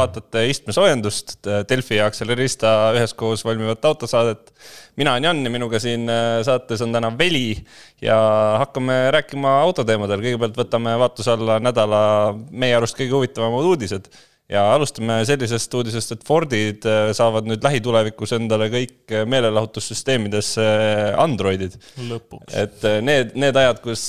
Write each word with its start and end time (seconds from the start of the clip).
vaatate 0.00 0.46
istmesoojendust, 0.50 1.36
Delfi 1.68 1.98
ja 2.00 2.08
Accelerista 2.10 2.70
üheskoos 2.96 3.44
valmivat 3.44 3.84
autosaadet. 3.84 4.52
mina 4.96 5.12
olen 5.12 5.24
Jan 5.24 5.44
ja 5.44 5.50
minuga 5.50 5.78
siin 5.78 6.08
äh, 6.10 6.40
saates 6.44 6.82
on 6.82 6.92
täna 6.92 7.12
Veli 7.18 7.56
ja 8.02 8.16
hakkame 8.58 9.10
rääkima 9.10 9.60
autoteemadel. 9.66 10.24
kõigepealt 10.24 10.58
võtame 10.64 10.96
vaatluse 10.98 11.30
alla 11.36 11.60
nädala 11.60 12.02
meie 12.50 12.76
arust 12.76 12.98
kõige 12.98 13.16
huvitavamad 13.18 13.72
uudised 13.72 14.10
ja 14.50 14.64
alustame 14.74 15.20
sellisest 15.28 15.74
uudisest, 15.78 16.14
et 16.16 16.24
Fordid 16.26 16.86
äh, 16.88 17.10
saavad 17.16 17.46
nüüd 17.48 17.62
lähitulevikus 17.64 18.32
endale 18.34 18.66
kõik 18.72 19.12
äh, 19.14 19.22
meelelahutussüsteemidesse 19.30 20.64
äh, 20.64 21.02
Androidid. 21.22 21.76
lõpuks. 22.08 22.50
et 22.58 22.86
need, 23.06 23.36
need 23.38 23.60
ajad, 23.60 23.78
kus 23.84 24.04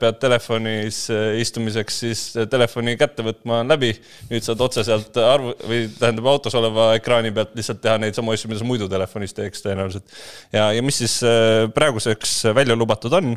pead 0.00 0.20
telefonis 0.22 1.04
istumiseks 1.42 1.98
siis 2.04 2.22
telefoni 2.50 2.94
kätte 3.00 3.26
võtma, 3.26 3.62
on 3.64 3.74
läbi. 3.74 3.92
nüüd 4.30 4.46
saad 4.46 4.62
otse 4.62 4.86
sealt 4.86 5.18
arvu- 5.18 5.56
või 5.66 5.82
tähendab 5.98 6.30
autos 6.30 6.54
oleva 6.58 6.92
ekraani 6.98 7.34
pealt 7.34 7.56
lihtsalt 7.58 7.82
teha 7.82 7.98
neid 8.02 8.18
samu 8.18 8.34
asju, 8.34 8.52
mida 8.52 8.62
sa 8.62 8.68
muidu 8.68 8.88
telefonis 8.92 9.34
teeks 9.34 9.66
tõenäoliselt. 9.66 10.06
ja, 10.54 10.70
ja 10.76 10.86
mis 10.86 11.02
siis 11.02 11.18
praeguseks 11.74 12.38
välja 12.54 12.78
lubatud 12.78 13.18
on, 13.18 13.34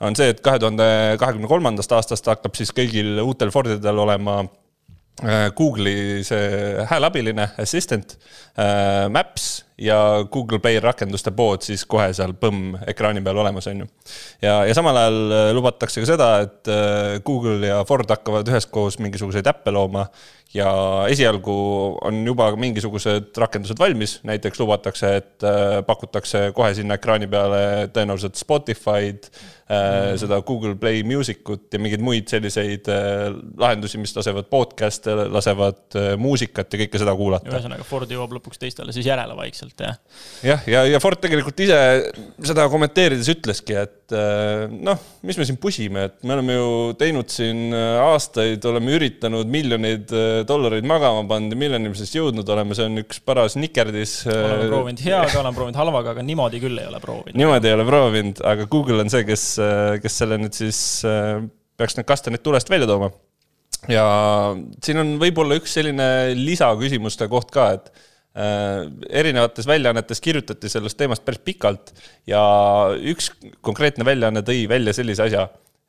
on 0.00 0.16
see, 0.16 0.32
et 0.32 0.40
kahe 0.44 0.60
tuhande 0.62 0.84
kahekümne 1.20 1.50
kolmandast 1.50 1.92
aastast 1.92 2.32
hakkab 2.32 2.56
siis 2.56 2.72
kõigil 2.72 3.18
uutel 3.20 3.52
Fordidel 3.52 4.00
olema 4.00 4.42
Google'i 5.56 6.22
see 6.24 6.86
häälabiline 6.90 7.50
assistant 7.56 8.18
äh,, 8.56 9.08
Maps 9.08 9.64
ja 9.78 10.24
Google 10.32 10.58
Play 10.62 10.78
rakenduste 10.80 11.32
pood 11.34 11.64
siis 11.66 11.82
kohe 11.90 12.12
seal 12.14 12.34
põmm 12.38 12.76
ekraani 12.86 13.22
peal 13.24 13.40
olemas, 13.42 13.66
on 13.70 13.82
ju. 13.82 13.88
ja, 14.44 14.60
ja 14.68 14.76
samal 14.76 15.00
ajal 15.00 15.18
äh, 15.34 15.50
lubatakse 15.56 16.04
ka 16.04 16.10
seda, 16.12 16.30
et 16.46 16.70
äh, 16.70 17.18
Google 17.26 17.58
ja 17.66 17.82
Ford 17.88 18.10
hakkavad 18.10 18.48
üheskoos 18.52 19.00
mingisuguseid 19.02 19.50
äppe 19.50 19.74
looma 19.74 20.06
ja 20.54 20.68
esialgu 21.10 21.56
on 22.06 22.20
juba 22.22 22.52
mingisugused 22.54 23.34
rakendused 23.42 23.80
valmis, 23.80 24.20
näiteks 24.22 24.62
lubatakse, 24.62 25.10
et 25.18 25.48
äh, 25.48 25.80
pakutakse 25.86 26.52
kohe 26.54 26.70
sinna 26.78 27.00
ekraani 27.00 27.26
peale 27.30 27.64
tõenäoliselt 27.90 28.38
Spotify'd 28.38 29.26
mm., 29.26 30.14
seda 30.20 30.38
Google 30.46 30.76
Play 30.78 31.02
Music 31.08 31.40
ut 31.50 31.72
ja 31.72 31.80
mingeid 31.82 32.02
muid 32.04 32.28
selliseid 32.30 32.86
lahendusi, 33.58 33.98
mis 33.98 34.12
lasevad 34.14 34.46
podcast'e, 34.52 35.16
lasevad 35.32 35.96
muusikat 36.20 36.68
ja 36.68 36.82
kõike 36.84 37.00
seda 37.00 37.16
kuulata. 37.16 37.48
ühesõnaga, 37.50 37.86
Ford 37.88 38.12
jõuab 38.12 38.36
lõpuks 38.36 38.60
teistele 38.60 38.92
siis 38.94 39.08
järele 39.08 39.34
vaikselt 39.34 39.63
vaikselt, 39.64 39.80
jah. 39.80 39.96
jah, 40.42 40.66
ja, 40.66 40.82
ja, 40.84 40.92
ja 40.94 41.00
Ford 41.02 41.20
tegelikult 41.22 41.58
ise 41.64 41.78
seda 42.44 42.66
kommenteerides 42.70 43.28
ütleski, 43.32 43.76
et 43.78 44.14
äh, 44.14 44.66
noh, 44.70 45.00
mis 45.26 45.38
me 45.40 45.46
siin 45.48 45.58
pusime, 45.60 46.06
et 46.10 46.16
me 46.26 46.36
oleme 46.36 46.56
ju 46.56 46.68
teinud 47.00 47.32
siin 47.32 47.74
äh, 47.74 47.96
aastaid, 48.04 48.64
oleme 48.68 48.94
üritanud 48.98 49.50
miljoneid 49.50 50.14
äh, 50.14 50.36
dollareid 50.48 50.86
magama 50.88 51.24
pannud 51.30 51.54
ja 51.54 51.60
milleni 51.64 51.92
me 51.92 51.98
siis 51.98 52.14
jõudnud 52.16 52.48
oleme, 52.54 52.76
see 52.76 52.88
on 52.88 53.02
üks 53.04 53.20
paras 53.24 53.58
nikerdis. 53.60 54.20
oleme 54.30 54.70
proovinud 54.70 55.04
heaga, 55.06 55.34
oleme 55.40 55.58
proovinud 55.58 55.82
halvaga, 55.82 56.14
aga 56.14 56.26
niimoodi 56.26 56.62
küll 56.62 56.80
ei 56.80 56.88
ole 56.90 57.02
proovinud. 57.02 57.38
niimoodi 57.40 57.70
ei 57.70 57.78
ole 57.78 57.88
proovinud, 57.88 58.42
aga 58.54 58.70
Google 58.70 59.04
on 59.04 59.12
see, 59.12 59.26
kes, 59.28 59.50
kes 60.04 60.22
selle 60.22 60.40
nüüd 60.40 60.56
siis 60.56 60.80
peaks 61.74 61.96
need 61.98 62.06
kastanid 62.08 62.44
tulest 62.44 62.70
välja 62.70 62.88
tooma 62.90 63.10
ja 63.90 64.04
siin 64.84 65.00
on 65.00 65.14
võib-olla 65.20 65.58
üks 65.58 65.74
selline 65.76 66.06
lisaküsimuste 66.38 67.26
koht 67.32 67.50
ka, 67.52 67.72
et 67.76 67.90
erinevates 68.34 69.66
väljaannetes 69.66 70.18
kirjutati 70.20 70.66
sellest 70.68 70.98
teemast 70.98 71.22
päris 71.22 71.42
pikalt 71.46 71.92
ja 72.26 72.40
üks 72.98 73.28
konkreetne 73.62 74.06
väljaanne 74.06 74.42
tõi 74.42 74.64
välja 74.68 74.94
sellise 74.96 75.28
asja, 75.28 75.44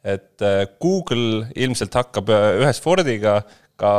et 0.06 0.44
äh, 0.46 0.68
Google 0.82 1.48
ilmselt 1.58 1.98
hakkab 1.98 2.30
äh, 2.30 2.50
ühes 2.62 2.82
Fordiga 2.84 3.40
ka 3.76 3.94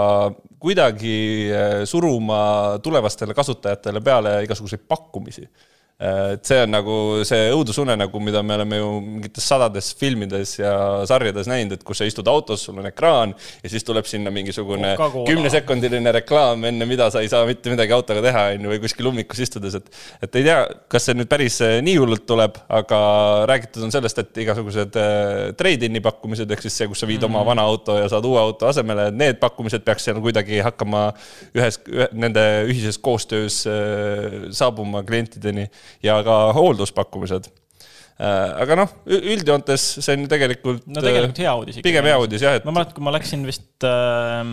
kuidagi 0.62 1.50
suruma 1.84 2.38
tulevastele 2.82 3.34
kasutajatele 3.36 4.00
peale 4.00 4.38
igasuguseid 4.46 4.86
pakkumisi 4.88 5.44
et 5.96 6.44
see 6.44 6.58
on 6.60 6.68
nagu 6.74 6.94
see 7.24 7.46
õudusunenägu, 7.54 8.20
mida 8.20 8.42
me 8.44 8.58
oleme 8.58 8.78
ju 8.82 8.88
mingites 9.00 9.46
sadades 9.48 9.86
filmides 9.96 10.50
ja 10.58 10.72
sarjades 11.08 11.48
näinud, 11.48 11.78
et 11.78 11.84
kus 11.88 12.02
sa 12.02 12.08
istud 12.08 12.28
autos, 12.28 12.66
sul 12.66 12.76
on 12.82 12.88
ekraan 12.90 13.32
ja 13.62 13.70
siis 13.72 13.84
tuleb 13.86 14.04
sinna 14.04 14.28
mingisugune 14.34 14.90
kümnesekundiline 14.98 16.12
reklaam, 16.18 16.66
enne 16.68 16.88
mida 16.88 17.06
sa 17.12 17.22
ei 17.24 17.30
saa 17.32 17.46
mitte 17.48 17.72
midagi 17.72 17.96
autoga 17.96 18.20
teha, 18.26 18.42
on 18.58 18.66
ju, 18.66 18.72
või 18.74 18.82
kuskil 18.82 19.08
ummikus 19.08 19.40
istudes, 19.46 19.78
et 19.80 19.88
et 20.26 20.36
ei 20.36 20.44
tea, 20.50 20.58
kas 20.92 21.08
see 21.08 21.16
nüüd 21.16 21.30
päris 21.32 21.56
eh, 21.64 21.78
nii 21.86 21.96
hullult 22.02 22.26
tuleb, 22.28 22.60
aga 22.76 23.00
räägitud 23.48 23.88
on 23.88 23.96
sellest, 23.96 24.20
et 24.20 24.42
igasugused 24.44 25.00
eh, 25.00 25.32
trade-in'i 25.56 26.04
pakkumised, 26.04 26.52
ehk 26.52 26.66
siis 26.66 26.76
see, 26.76 26.90
kus 26.92 27.00
sa 27.00 27.08
viid 27.08 27.24
mm 27.24 27.30
-hmm. 27.32 27.40
oma 27.40 27.54
vana 27.54 27.64
auto 27.64 27.96
ja 27.96 28.12
saad 28.12 28.28
uue 28.28 28.40
auto 28.42 28.68
asemele, 28.68 29.08
need 29.16 29.40
pakkumised 29.40 29.80
peaks 29.88 30.04
seal 30.10 30.20
kuidagi 30.20 30.60
hakkama 30.60 31.08
ühes, 31.56 31.80
ühe, 31.88 32.10
nende 32.12 32.46
ühises 32.68 33.00
koostöös 33.00 33.64
saabuma 34.50 35.02
klientideni 35.02 35.70
ja 36.04 36.18
ka 36.26 36.38
hoolduspakkumised 36.56 37.48
äh, 37.50 38.26
aga 38.64 38.82
noh, 38.82 38.98
üldjoontes 39.06 39.86
see 40.00 40.16
on 40.16 40.26
ju 40.26 40.32
tegelikult. 40.32 40.84
no 40.86 41.04
tegelikult 41.04 41.44
hea 41.44 41.54
uudis 41.62 41.80
pigem 41.86 42.10
hea 42.10 42.18
uudis 42.22 42.44
jah, 42.46 42.58
et. 42.58 42.68
ma 42.68 42.74
mäletan, 42.78 42.98
kui 42.98 43.06
ma 43.06 43.14
läksin 43.16 43.46
vist 43.48 43.86
äh, 43.86 44.44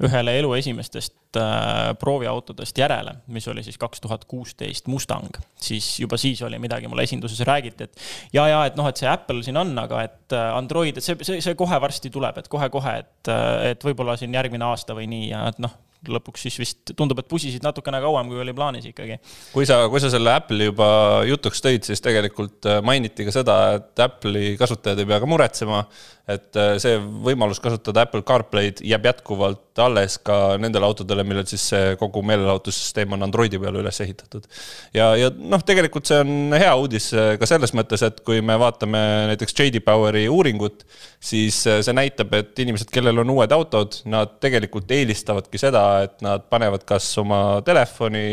ühele 0.00 0.34
elu 0.40 0.52
esimestest 0.56 1.36
äh, 1.38 1.90
prooviautodest 2.00 2.78
järele, 2.78 3.14
mis 3.34 3.46
oli 3.52 3.62
siis 3.64 3.76
kaks 3.80 4.00
tuhat 4.00 4.24
kuusteist 4.28 4.88
Mustang, 4.88 5.36
siis 5.60 5.92
juba 6.00 6.16
siis 6.20 6.40
oli 6.46 6.58
midagi, 6.62 6.88
mulle 6.88 7.04
esinduses 7.08 7.40
räägiti, 7.46 7.84
et 7.84 8.32
ja, 8.32 8.46
ja 8.48 8.62
et 8.68 8.78
noh, 8.80 8.88
et 8.88 9.00
see 9.00 9.10
Apple 9.10 9.44
siin 9.44 9.60
on, 9.60 9.74
aga 9.82 10.04
et 10.08 10.36
äh, 10.36 10.56
Android, 10.56 10.96
et 10.96 11.04
see, 11.04 11.18
see, 11.26 11.42
see 11.44 11.58
kohe 11.58 11.80
varsti 11.82 12.12
tuleb, 12.12 12.40
et 12.40 12.48
kohe-kohe, 12.48 12.96
et, 13.04 13.32
äh, 13.32 13.70
et 13.74 13.86
võib-olla 13.86 14.16
siin 14.20 14.34
järgmine 14.36 14.70
aasta 14.70 14.96
või 14.96 15.08
nii 15.12 15.30
ja 15.34 15.44
et 15.52 15.60
noh, 15.62 15.76
lõpuks 16.08 16.46
siis 16.46 16.56
vist 16.60 16.92
tundub, 16.96 17.18
et 17.20 17.28
pusisid 17.28 17.64
natukene 17.64 18.00
kauem, 18.00 18.30
kui 18.30 18.40
oli 18.40 18.54
plaanis 18.56 18.86
ikkagi. 18.88 19.18
kui 19.52 19.66
sa, 19.68 19.82
kui 19.92 20.00
sa 20.00 20.10
selle 20.12 20.32
Apple'i 20.32 20.70
juba 20.70 20.88
jutuks 21.28 21.60
tõid, 21.64 21.84
siis 21.84 22.00
tegelikult 22.04 22.68
äh, 22.70 22.80
mainiti 22.84 23.26
ka 23.26 23.34
seda, 23.34 23.58
et 23.76 24.04
Apple'i 24.06 24.54
kasutajad 24.60 25.02
ei 25.02 25.10
pea 25.10 25.20
ka 25.20 25.28
muretsema, 25.28 25.82
et 26.30 26.56
äh, 26.56 26.72
see 26.80 26.96
võimalus 27.26 27.60
kasutada 27.60 28.06
Apple 28.06 28.22
CarPlay'd 28.26 28.80
jääb 28.86 29.08
jätkuvalt 29.10 29.80
alles 29.80 30.16
ka 30.24 30.56
nendele 30.60 30.88
autodele, 30.88 31.24
millel 31.26 31.46
siis 31.48 31.62
see 31.72 31.94
kogu 32.00 32.22
meelelahutussüsteem 32.26 33.16
on 33.16 33.24
Androidi 33.26 33.60
peale 33.60 33.80
üles 33.82 34.00
ehitatud. 34.04 34.48
ja, 34.96 35.12
ja 35.20 35.30
noh, 35.36 35.62
tegelikult 35.66 36.08
see 36.08 36.20
on 36.24 36.56
hea 36.56 36.72
uudis 36.80 37.10
äh, 37.12 37.34
ka 37.40 37.48
selles 37.50 37.74
mõttes, 37.76 38.04
et 38.06 38.24
kui 38.24 38.40
me 38.44 38.56
vaatame 38.60 39.02
näiteks 39.34 39.56
JD 39.56 39.84
Poweri 39.84 40.26
uuringut, 40.32 40.86
siis 41.20 41.60
see 41.68 41.96
näitab, 41.96 42.32
et 42.38 42.64
inimesed, 42.64 42.88
kellel 42.92 43.20
on 43.20 43.36
uued 43.36 43.52
autod, 43.52 44.00
nad 44.08 44.38
tegelikult 44.40 44.90
eelistavadki 44.96 45.60
seda, 45.60 45.89
et 46.04 46.24
nad 46.24 46.44
panevad 46.50 46.84
kas 46.88 47.06
oma 47.20 47.60
telefoni, 47.66 48.24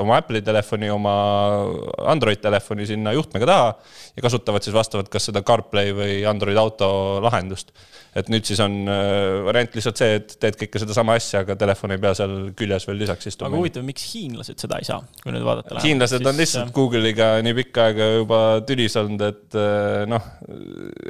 oma 0.00 0.18
Apple'i 0.20 0.42
telefoni, 0.46 0.90
oma 0.92 1.14
Android 2.10 2.42
telefoni 2.42 2.88
sinna 2.88 3.14
juhtmega 3.16 3.48
taha 3.50 3.70
ja 4.16 4.26
kasutavad 4.26 4.66
siis 4.66 4.76
vastavalt 4.76 5.10
kas 5.12 5.30
seda 5.30 5.44
CarPlay 5.46 5.94
või 5.96 6.20
Android 6.28 6.58
auto 6.60 6.90
lahendust 7.24 7.74
et 8.16 8.30
nüüd 8.30 8.46
siis 8.46 8.58
on 8.62 8.74
äh, 8.90 9.40
variant 9.46 9.76
lihtsalt 9.76 10.00
see, 10.00 10.16
et 10.18 10.32
teed 10.42 10.56
kõike 10.58 10.80
sedasama 10.82 11.14
asja, 11.18 11.44
aga 11.44 11.54
telefon 11.58 11.94
ei 11.94 12.00
pea 12.02 12.10
seal 12.18 12.34
küljes 12.58 12.86
veel 12.88 12.98
lisaks 13.04 13.30
istuma. 13.30 13.50
aga 13.50 13.60
huvitav, 13.60 13.84
miks 13.86 14.06
hiinlased 14.10 14.58
seda 14.58 14.80
ei 14.82 14.88
saa, 14.88 14.98
kui 15.22 15.34
nüüd 15.34 15.44
vaadata 15.46 15.76
lähemalt? 15.76 15.86
hiinlased 15.86 16.18
siis... 16.18 16.30
on 16.30 16.40
lihtsalt 16.40 16.72
Google'iga 16.74 17.28
nii 17.46 17.56
pikka 17.60 17.86
aega 17.90 18.08
juba 18.16 18.40
tülis 18.66 18.98
olnud, 18.98 19.22
et 19.28 19.58
äh, 19.58 20.02
noh, 20.10 20.26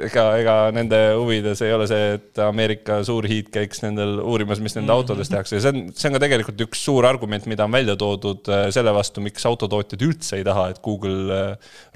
ega, 0.09 0.27
ega 0.43 0.57
nende 0.75 1.01
huvides 1.17 1.63
ei 1.65 1.73
ole 1.73 1.89
see, 1.89 2.19
et 2.19 2.43
Ameerika 2.45 3.01
suur 3.07 3.25
hiid 3.29 3.49
käiks 3.53 3.81
nendel 3.85 4.19
uurimas, 4.21 4.61
mis 4.61 4.77
nende 4.77 4.85
mm 4.85 4.93
-hmm. 4.93 5.01
autodes 5.01 5.33
tehakse 5.33 5.57
ja 5.57 5.65
see 5.65 5.73
on, 5.73 5.83
see 5.95 6.09
on 6.09 6.15
ka 6.17 6.21
tegelikult 6.23 6.63
üks 6.67 6.83
suur 6.85 7.07
argument, 7.09 7.47
mida 7.49 7.65
on 7.67 7.73
välja 7.75 7.97
toodud 7.99 8.51
äh, 8.51 8.67
selle 8.73 8.93
vastu, 8.95 9.23
miks 9.23 9.45
autotootjad 9.49 10.05
üldse 10.07 10.39
ei 10.39 10.45
taha, 10.47 10.69
et 10.71 10.81
Google 10.85 11.41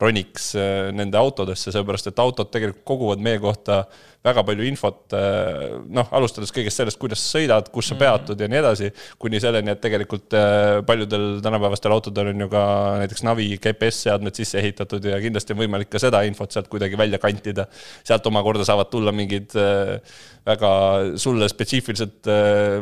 roniks 0.01 0.51
nende 0.95 1.19
autodesse, 1.19 1.71
sellepärast 1.71 2.12
et 2.12 2.21
autod 2.21 2.51
tegelikult 2.53 2.86
koguvad 2.88 3.24
meie 3.24 3.42
kohta 3.44 3.83
väga 4.25 4.44
palju 4.45 4.66
infot, 4.66 5.01
eh, 5.13 5.75
noh, 5.94 6.10
alustades 6.18 6.54
kõigest 6.54 6.81
sellest, 6.81 7.00
kuidas 7.01 7.22
sa 7.22 7.38
sõidad, 7.38 7.69
kus 7.74 7.92
sa 7.92 7.95
mhm. 7.95 8.01
peatud 8.01 8.42
ja 8.42 8.50
nii 8.50 8.60
edasi, 8.62 8.92
kuni 9.22 9.42
selleni, 9.44 9.74
et 9.74 9.81
tegelikult 9.83 10.36
eh, 10.38 10.81
paljudel 10.88 11.27
tänapäevastel 11.45 11.94
autodel 11.95 12.31
on 12.33 12.45
ju 12.45 12.50
ka 12.51 12.63
näiteks 13.04 13.25
navi, 13.27 13.50
GPS-seadmed 13.62 14.38
sisse 14.38 14.60
ehitatud 14.62 15.06
ja 15.12 15.19
kindlasti 15.22 15.56
on 15.56 15.62
võimalik 15.62 15.92
ka 15.94 16.01
seda 16.01 16.24
infot 16.27 16.56
sealt 16.56 16.69
kuidagi 16.72 16.98
välja 17.00 17.22
kantida. 17.22 17.68
sealt 18.06 18.25
omakorda 18.30 18.66
saavad 18.68 18.89
tulla 18.94 19.13
mingid 19.16 19.54
eh, 19.60 19.98
väga 20.45 20.71
sulle 21.21 21.48
spetsiifiliselt 21.50 22.28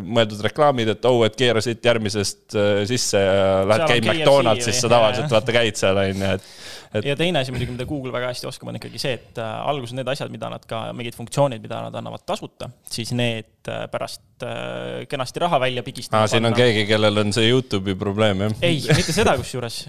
mõeldud 0.04 0.42
reklaamid, 0.44 0.89
et 0.96 1.06
oh, 1.07 1.22
et 1.24 1.36
keera 1.39 1.62
siit 1.63 1.86
järgmisest 1.86 2.57
sisse 2.89 3.22
ja 3.24 3.62
lähed 3.68 3.86
käid 3.88 4.07
McDonaldsis, 4.07 4.81
sa 4.84 4.92
tavaliselt 4.92 5.31
vaata 5.31 5.56
käid 5.56 5.80
seal, 5.80 6.01
on 6.01 6.25
ju, 6.25 6.34
et 6.36 6.50
et.... 6.94 7.07
ja 7.07 7.16
teine 7.19 7.42
asi 7.42 7.54
muidugi, 7.54 7.74
mida 7.75 7.88
Google 7.90 8.13
väga 8.13 8.30
hästi 8.31 8.50
oskab, 8.50 8.69
on 8.72 8.78
ikkagi 8.80 9.01
see, 9.01 9.16
et 9.19 9.40
äh, 9.42 9.54
alguses 9.69 9.95
need 9.98 10.10
asjad, 10.13 10.31
mida 10.34 10.50
nad 10.51 10.66
ka, 10.69 10.86
mingid 10.98 11.18
funktsioonid, 11.18 11.63
mida 11.63 11.81
nad 11.88 11.98
annavad 12.00 12.25
tasuta, 12.28 12.69
siis 12.90 13.13
need 13.18 13.72
äh, 13.72 13.86
pärast 13.92 14.45
äh, 14.45 15.04
kenasti 15.10 15.44
raha 15.44 15.60
välja 15.63 15.86
pigistavad. 15.86 16.31
siin 16.31 16.50
on 16.50 16.56
keegi, 16.57 16.86
kellel 16.90 17.24
on 17.24 17.34
see 17.36 17.50
Youtube'i 17.50 17.98
probleem, 18.00 18.45
jah? 18.48 18.56
ei, 18.66 18.80
mitte 18.94 19.16
seda 19.16 19.36
kusjuures. 19.40 19.84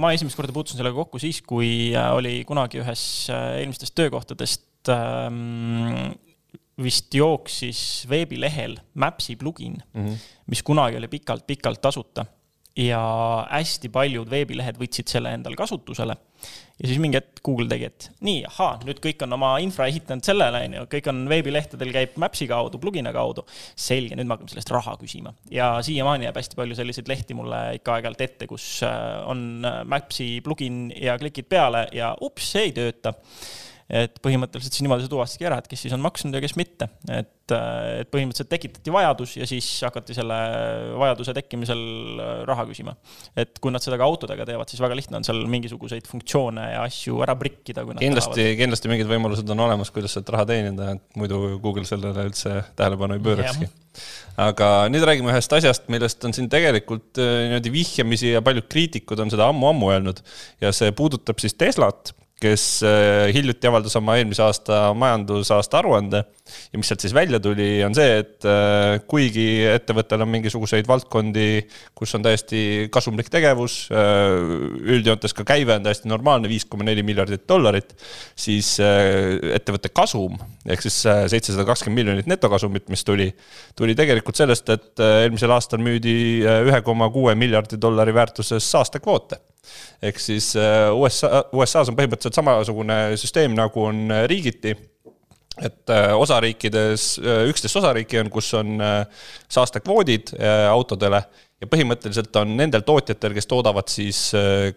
ma 0.00 0.14
esimest 0.16 0.38
korda 0.38 0.54
puutusin 0.56 0.80
sellega 0.80 0.96
kokku 0.96 1.20
siis, 1.22 1.42
kui 1.46 1.92
oli 2.14 2.40
kunagi 2.48 2.80
ühes 2.82 3.04
eelmistest 3.30 3.94
töökohtadest 3.98 4.90
ähm, 4.92 6.10
vist 6.80 7.14
jooksis 7.14 8.06
veebilehel 8.10 8.78
Maps'i 9.00 9.36
plugin 9.36 9.76
mm, 9.92 10.06
-hmm. 10.06 10.28
mis 10.46 10.62
kunagi 10.62 10.96
oli 10.96 11.08
pikalt-pikalt 11.08 11.80
tasuta 11.80 12.24
ja 12.78 13.00
hästi 13.50 13.90
paljud 13.92 14.30
veebilehed 14.30 14.78
võtsid 14.78 15.10
selle 15.10 15.32
endale 15.34 15.58
kasutusele. 15.58 16.16
ja 16.80 16.88
siis 16.88 17.00
mingi 17.02 17.18
hetk 17.18 17.42
Google 17.44 17.68
tegi, 17.68 17.88
et 17.90 18.06
nii, 18.24 18.44
ahaa, 18.48 18.78
nüüd 18.86 19.02
kõik 19.04 19.24
on 19.26 19.36
oma 19.36 19.50
infra 19.60 19.88
ehitanud 19.90 20.24
sellele, 20.24 20.62
on 20.68 20.76
ju, 20.78 20.84
kõik 20.94 21.10
on 21.12 21.24
veebilehtedel 21.28 21.90
käib 21.92 22.14
Maps'i 22.22 22.48
kaudu, 22.48 22.80
plugin'i 22.80 23.12
kaudu. 23.12 23.44
selge, 23.76 24.16
nüüd 24.16 24.28
me 24.28 24.36
hakkame 24.36 24.54
sellest 24.54 24.72
raha 24.72 24.96
küsima 25.00 25.34
ja 25.52 25.72
siiamaani 25.84 26.28
jääb 26.28 26.38
hästi 26.40 26.60
palju 26.60 26.78
selliseid 26.78 27.10
lehti 27.10 27.36
mulle 27.36 27.62
ikka 27.80 27.96
aeg-ajalt 27.96 28.24
ette, 28.28 28.50
kus 28.50 28.68
äh, 28.86 29.18
on 29.28 29.66
Maps'i 29.90 30.38
plugin 30.44 30.88
ja 30.96 31.18
klikid 31.20 31.50
peale 31.50 31.88
ja 31.96 32.14
ups, 32.20 32.52
see 32.54 32.70
ei 32.70 32.76
tööta 32.76 33.16
et 33.90 34.20
põhimõtteliselt 34.22 34.76
siis 34.76 34.84
niimoodi 34.84 35.04
sa 35.04 35.10
tuvastasidki 35.10 35.46
ära, 35.48 35.58
et 35.60 35.68
kes 35.70 35.82
siis 35.84 35.94
on 35.96 36.02
maksnud 36.04 36.36
ja 36.36 36.42
kes 36.42 36.54
mitte. 36.58 36.86
et, 37.10 37.30
et 37.50 38.10
põhimõtteliselt 38.12 38.50
tekitati 38.52 38.92
vajadus 38.94 39.34
ja 39.40 39.48
siis 39.50 39.66
hakati 39.82 40.14
selle 40.14 40.36
vajaduse 41.00 41.34
tekkimisel 41.34 41.82
äh, 42.22 42.30
raha 42.48 42.66
küsima. 42.68 42.94
et 43.34 43.58
kui 43.62 43.74
nad 43.74 43.82
seda 43.82 43.98
ka 44.00 44.06
autodega 44.06 44.46
teevad, 44.46 44.70
siis 44.70 44.82
väga 44.82 44.98
lihtne 44.98 45.18
on 45.18 45.26
seal 45.26 45.42
mingisuguseid 45.50 46.06
funktsioone 46.10 46.68
ja 46.76 46.84
asju 46.86 47.18
ära 47.26 47.34
prikkida, 47.40 47.84
kui 47.86 47.96
nad 47.96 48.04
kindlasti, 48.04 48.46
kindlasti 48.60 48.92
mingid 48.92 49.10
võimalused 49.10 49.50
on 49.56 49.66
olemas, 49.66 49.90
kuidas 49.94 50.14
sealt 50.14 50.30
raha 50.36 50.46
teenida, 50.52 50.94
et 50.94 51.18
muidu 51.18 51.58
Google 51.58 51.86
sellele 51.88 52.28
üldse 52.30 52.60
tähelepanu 52.78 53.18
ei 53.18 53.24
pöörakski. 53.26 53.70
Aga 54.40 54.86
nüüd 54.88 55.02
räägime 55.04 55.32
ühest 55.32 55.52
asjast, 55.52 55.88
millest 55.90 56.22
on 56.24 56.32
siin 56.36 56.46
tegelikult 56.52 57.18
äh, 57.18 57.48
niimoodi 57.48 57.74
vihjamisi 57.74 58.36
ja 58.36 58.44
paljud 58.46 58.70
kriitikud 58.70 59.18
on 59.26 59.34
seda 59.34 59.50
ammu-ammu 59.50 59.90
öelnud. 59.90 60.22
Ja 60.62 60.70
see 60.76 60.94
puudutab 60.96 61.42
siis 61.42 61.58
Teslat 61.58 62.14
kes 62.40 62.64
äh, 62.86 63.28
hiljuti 63.34 63.68
avaldas 63.68 63.96
oma 64.00 64.16
eelmise 64.16 64.42
aasta 64.44 64.80
majandusaasta 64.96 65.80
aruande. 65.80 66.22
Ja 66.72 66.80
mis 66.80 66.88
sealt 66.90 67.04
siis 67.04 67.12
välja 67.14 67.38
tuli, 67.42 67.82
on 67.86 67.94
see, 67.94 68.14
et 68.22 68.46
äh, 68.48 68.96
kuigi 69.10 69.44
ettevõttel 69.70 70.24
on 70.24 70.30
mingisuguseid 70.32 70.88
valdkondi, 70.88 71.66
kus 71.94 72.16
on 72.16 72.24
täiesti 72.24 72.62
kasumlik 72.92 73.28
tegevus, 73.30 73.82
äh, 73.92 74.32
üldjoontes 74.96 75.36
ka 75.36 75.44
käive 75.52 75.76
on 75.76 75.84
täiesti 75.84 76.10
normaalne, 76.10 76.50
viis 76.50 76.64
koma 76.64 76.88
neli 76.88 77.04
miljardit 77.06 77.44
dollarit, 77.50 77.92
siis 78.38 78.72
ettevõtte 78.80 79.90
kasum 79.94 80.38
ehk 80.70 80.82
siis 80.84 80.96
seitsesada 81.04 81.66
kakskümmend 81.68 82.00
miljonit 82.00 82.30
netokasumit, 82.30 82.88
mis 82.92 83.04
tuli, 83.04 83.28
tuli 83.76 83.94
tegelikult 83.98 84.38
sellest, 84.40 84.72
et 84.72 85.04
eelmisel 85.20 85.52
aastal 85.54 85.82
müüdi 85.84 86.16
ühe 86.46 86.82
koma 86.86 87.10
kuue 87.12 87.36
miljardi 87.38 87.78
dollari 87.80 88.14
väärtuses 88.16 88.66
saastekvoote 88.72 89.40
ehk 90.02 90.20
siis 90.20 90.52
äh, 90.58 90.88
USA, 90.94 91.44
USA-s 91.52 91.90
on 91.90 91.98
põhimõtteliselt 91.98 92.38
samasugune 92.38 93.00
süsteem, 93.20 93.56
nagu 93.58 93.88
on 93.90 94.06
äh, 94.14 94.24
riigiti. 94.30 94.76
Et 95.60 95.92
äh, 95.92 96.14
osariikides, 96.16 97.18
üksteist 97.50 97.76
osariiki 97.76 98.20
on, 98.22 98.30
kus 98.32 98.46
on 98.56 98.78
saastekvoodid 99.50 100.30
autodele. 100.70 101.20
Ja 101.60 101.68
põhimõtteliselt 101.68 102.32
on 102.40 102.54
nendel 102.56 102.80
tootjatel, 102.86 103.34
kes 103.36 103.50
toodavad 103.50 103.90
siis 103.92 104.20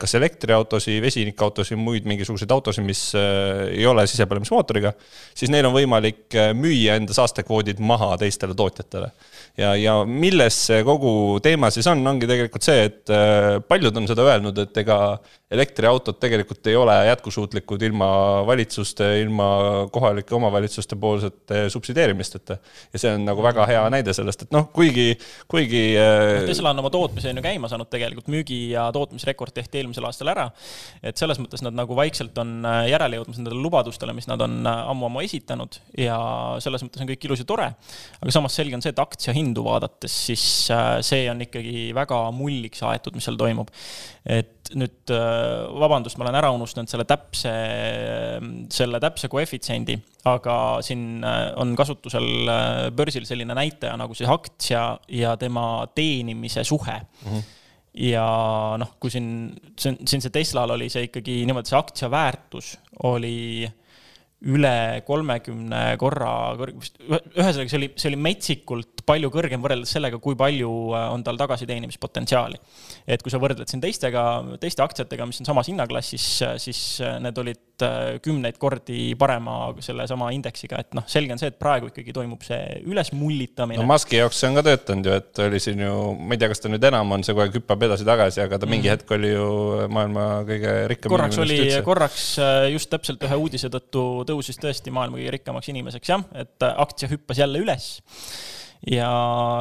kas 0.02 0.16
elektriautosid, 0.20 0.98
vesinikautosid, 1.06 1.80
muid 1.80 2.10
mingisuguseid 2.10 2.52
autosid, 2.52 2.84
mis 2.84 3.06
ei 3.16 3.86
ole 3.88 4.04
sisepõlemismootoriga, 4.12 4.92
siis 5.32 5.54
neil 5.54 5.70
on 5.70 5.78
võimalik 5.78 6.36
müüa 6.60 6.98
enda 7.00 7.16
saastekvoodid 7.16 7.80
maha 7.80 8.18
teistele 8.26 8.58
tootjatele 8.58 9.14
ja, 9.58 9.74
ja 9.78 9.94
milles 10.08 10.58
see 10.68 10.82
kogu 10.86 11.40
teema 11.44 11.70
siis 11.74 11.88
on, 11.92 12.02
ongi 12.10 12.30
tegelikult 12.30 12.66
see, 12.66 12.88
et 12.90 13.14
äh, 13.14 13.60
paljud 13.68 14.02
on 14.02 14.10
seda 14.10 14.26
öelnud, 14.26 14.58
et 14.66 14.80
ega 14.82 14.98
elektriautod 15.54 16.18
tegelikult 16.18 16.66
ei 16.72 16.76
ole 16.80 16.96
jätkusuutlikud 17.08 17.82
ilma 17.86 18.08
valitsuste, 18.48 19.06
ilma 19.22 19.48
kohalike 19.94 20.34
omavalitsuste 20.36 20.98
poolsete 21.00 21.68
subsideerimisteta. 21.70 22.58
ja 22.94 23.02
see 23.02 23.14
on 23.14 23.28
nagu 23.28 23.44
väga 23.46 23.68
hea 23.70 23.84
näide 23.94 24.16
sellest, 24.18 24.48
et 24.48 24.56
noh, 24.56 24.70
kuigi, 24.74 25.14
kuigi 25.52 25.84
no,. 26.00 26.48
Tesla 26.48 26.74
on 26.74 26.82
oma 26.82 26.90
tootmise 26.94 27.30
on 27.30 27.42
ju 27.42 27.46
käima 27.46 27.70
saanud 27.70 27.92
tegelikult, 27.94 28.32
müügi 28.34 28.60
ja 28.72 28.88
tootmisrekord 28.96 29.54
tehti 29.54 29.84
eelmisel 29.84 30.10
aastal 30.10 30.34
ära. 30.34 30.50
et 31.04 31.22
selles 31.22 31.38
mõttes 31.42 31.62
nad 31.66 31.78
nagu 31.78 31.96
vaikselt 31.98 32.38
on 32.42 32.56
äh, 32.66 32.80
järele 32.90 33.22
jõudmas 33.22 33.38
nendele 33.38 33.62
lubadustele, 33.62 34.18
mis 34.18 34.30
nad 34.32 34.42
on 34.42 34.64
ammu-ammu 34.66 35.22
esitanud 35.28 35.78
ja 35.98 36.18
selles 36.66 36.82
mõttes 36.86 37.06
on 37.06 37.14
kõik 37.14 37.30
ilus 37.30 37.46
ja 37.46 37.50
tore. 37.54 37.70
aga 38.22 38.34
samas 38.34 38.58
selge 38.58 38.80
on 38.80 38.82
see, 38.82 38.96
et 38.96 39.06
aktsia 39.06 39.38
hind 39.38 39.43
hindu 39.44 39.64
vaadates, 39.66 40.16
siis 40.30 40.44
äh, 40.74 40.98
see 41.06 41.28
on 41.32 41.44
ikkagi 41.46 41.92
väga 41.96 42.20
mulliks 42.36 42.84
aetud, 42.88 43.16
mis 43.18 43.28
seal 43.28 43.40
toimub. 43.40 43.72
et 44.24 44.72
nüüd 44.80 45.12
äh, 45.12 45.66
vabandust, 45.84 46.18
ma 46.18 46.26
olen 46.28 46.40
ära 46.40 46.52
unustanud 46.56 46.90
selle 46.92 47.06
täpse, 47.08 47.52
selle 48.72 49.02
täpse 49.04 49.28
koefitsiendi, 49.32 49.98
aga 50.32 50.56
siin 50.86 51.24
äh, 51.28 51.50
on 51.60 51.76
kasutusel 51.80 52.30
börsil 52.96 53.28
selline 53.28 53.58
näitaja 53.58 53.98
nagu 54.00 54.16
siis 54.16 54.32
aktsia 54.32 54.94
ja 55.12 55.36
tema 55.38 55.84
teenimise 55.96 56.64
suhe 56.64 57.02
mm. 57.02 57.28
-hmm 57.28 57.52
ja 57.94 58.26
noh, 58.82 58.96
kui 58.98 59.12
siin, 59.14 59.28
on, 59.86 59.98
siin 60.10 60.24
see 60.24 60.34
Teslal 60.34 60.74
oli 60.74 60.88
see 60.90 61.08
ikkagi 61.12 61.44
niimoodi, 61.46 61.70
see 61.70 61.78
aktsia 61.78 62.10
väärtus 62.10 62.72
oli 63.06 63.68
üle 64.52 65.04
kolmekümne 65.08 65.84
korra 66.02 66.32
kõrg-, 66.60 66.82
ühesõnaga, 66.82 67.70
see 67.70 67.80
oli, 67.80 67.90
see 67.96 68.10
oli 68.12 68.20
metsikult 68.26 69.03
palju 69.08 69.30
kõrgem 69.34 69.64
võrreldes 69.64 69.94
sellega, 69.96 70.20
kui 70.24 70.38
palju 70.40 70.70
äh, 70.96 71.08
on 71.14 71.24
tal 71.26 71.40
tagasiteenimispotentsiaali. 71.40 72.60
et 73.08 73.24
kui 73.24 73.32
sa 73.34 73.40
võrdled 73.42 73.70
siin 73.70 73.82
teistega, 73.84 74.24
teiste 74.62 74.84
aktsiatega, 74.86 75.28
mis 75.28 75.42
on 75.44 75.50
samas 75.50 75.70
hinnaklassis, 75.72 76.28
äh, 76.46 76.56
siis 76.62 76.82
äh, 77.04 77.20
need 77.24 77.40
olid 77.44 77.62
kümneid 78.24 78.56
kordi 78.62 79.16
parema 79.20 79.74
sellesama 79.84 80.30
indeksiga, 80.32 80.78
et 80.80 80.94
noh, 80.96 81.04
selge 81.10 81.34
on 81.34 81.42
see, 81.42 81.50
et 81.52 81.58
praegu 81.60 81.90
ikkagi 81.90 82.14
toimub 82.16 82.46
see 82.46 82.78
ülesmullitamine. 82.88 83.82
no 83.82 83.88
Musk'i 83.90 84.22
jaoks 84.22 84.40
see 84.40 84.52
on 84.52 84.60
ka 84.60 84.64
töötanud 84.70 85.10
ju, 85.10 85.18
et 85.20 85.42
oli 85.48 85.60
siin 85.60 85.82
ju, 85.84 85.98
ma 86.16 86.38
ei 86.38 86.40
tea, 86.40 86.52
kas 86.54 86.64
ta 86.64 86.72
nüüd 86.72 86.86
enam 86.88 87.12
on, 87.18 87.26
see 87.26 87.36
kogu 87.36 87.44
aeg 87.48 87.58
hüppab 87.58 87.84
edasi-tagasi, 87.90 88.44
aga 88.46 88.62
ta 88.62 88.70
mingi 88.70 88.88
mm. 88.88 88.94
hetk 88.94 89.14
oli 89.18 89.34
ju 89.34 89.50
maailma 89.92 90.30
kõige 90.48 90.78
rikkam. 90.94 91.16
korraks 91.18 91.42
oli, 91.44 91.60
korraks 91.84 92.30
just 92.72 92.94
täpselt 92.94 93.26
ühe 93.28 93.42
uudise 93.42 93.74
tõttu 93.74 94.06
tõusis 94.30 94.62
tõesti 94.62 94.94
maailma 94.94 95.20
kõige 95.20 95.38
rikkamaks 95.40 95.74
inimeseks 95.74 96.14
jah, 96.14 96.24
et 96.46 96.70
aktsia 96.72 97.12
hüppas 97.12 97.42
jälle 97.42 97.66
üles 97.66 97.96
ja, 98.92 99.10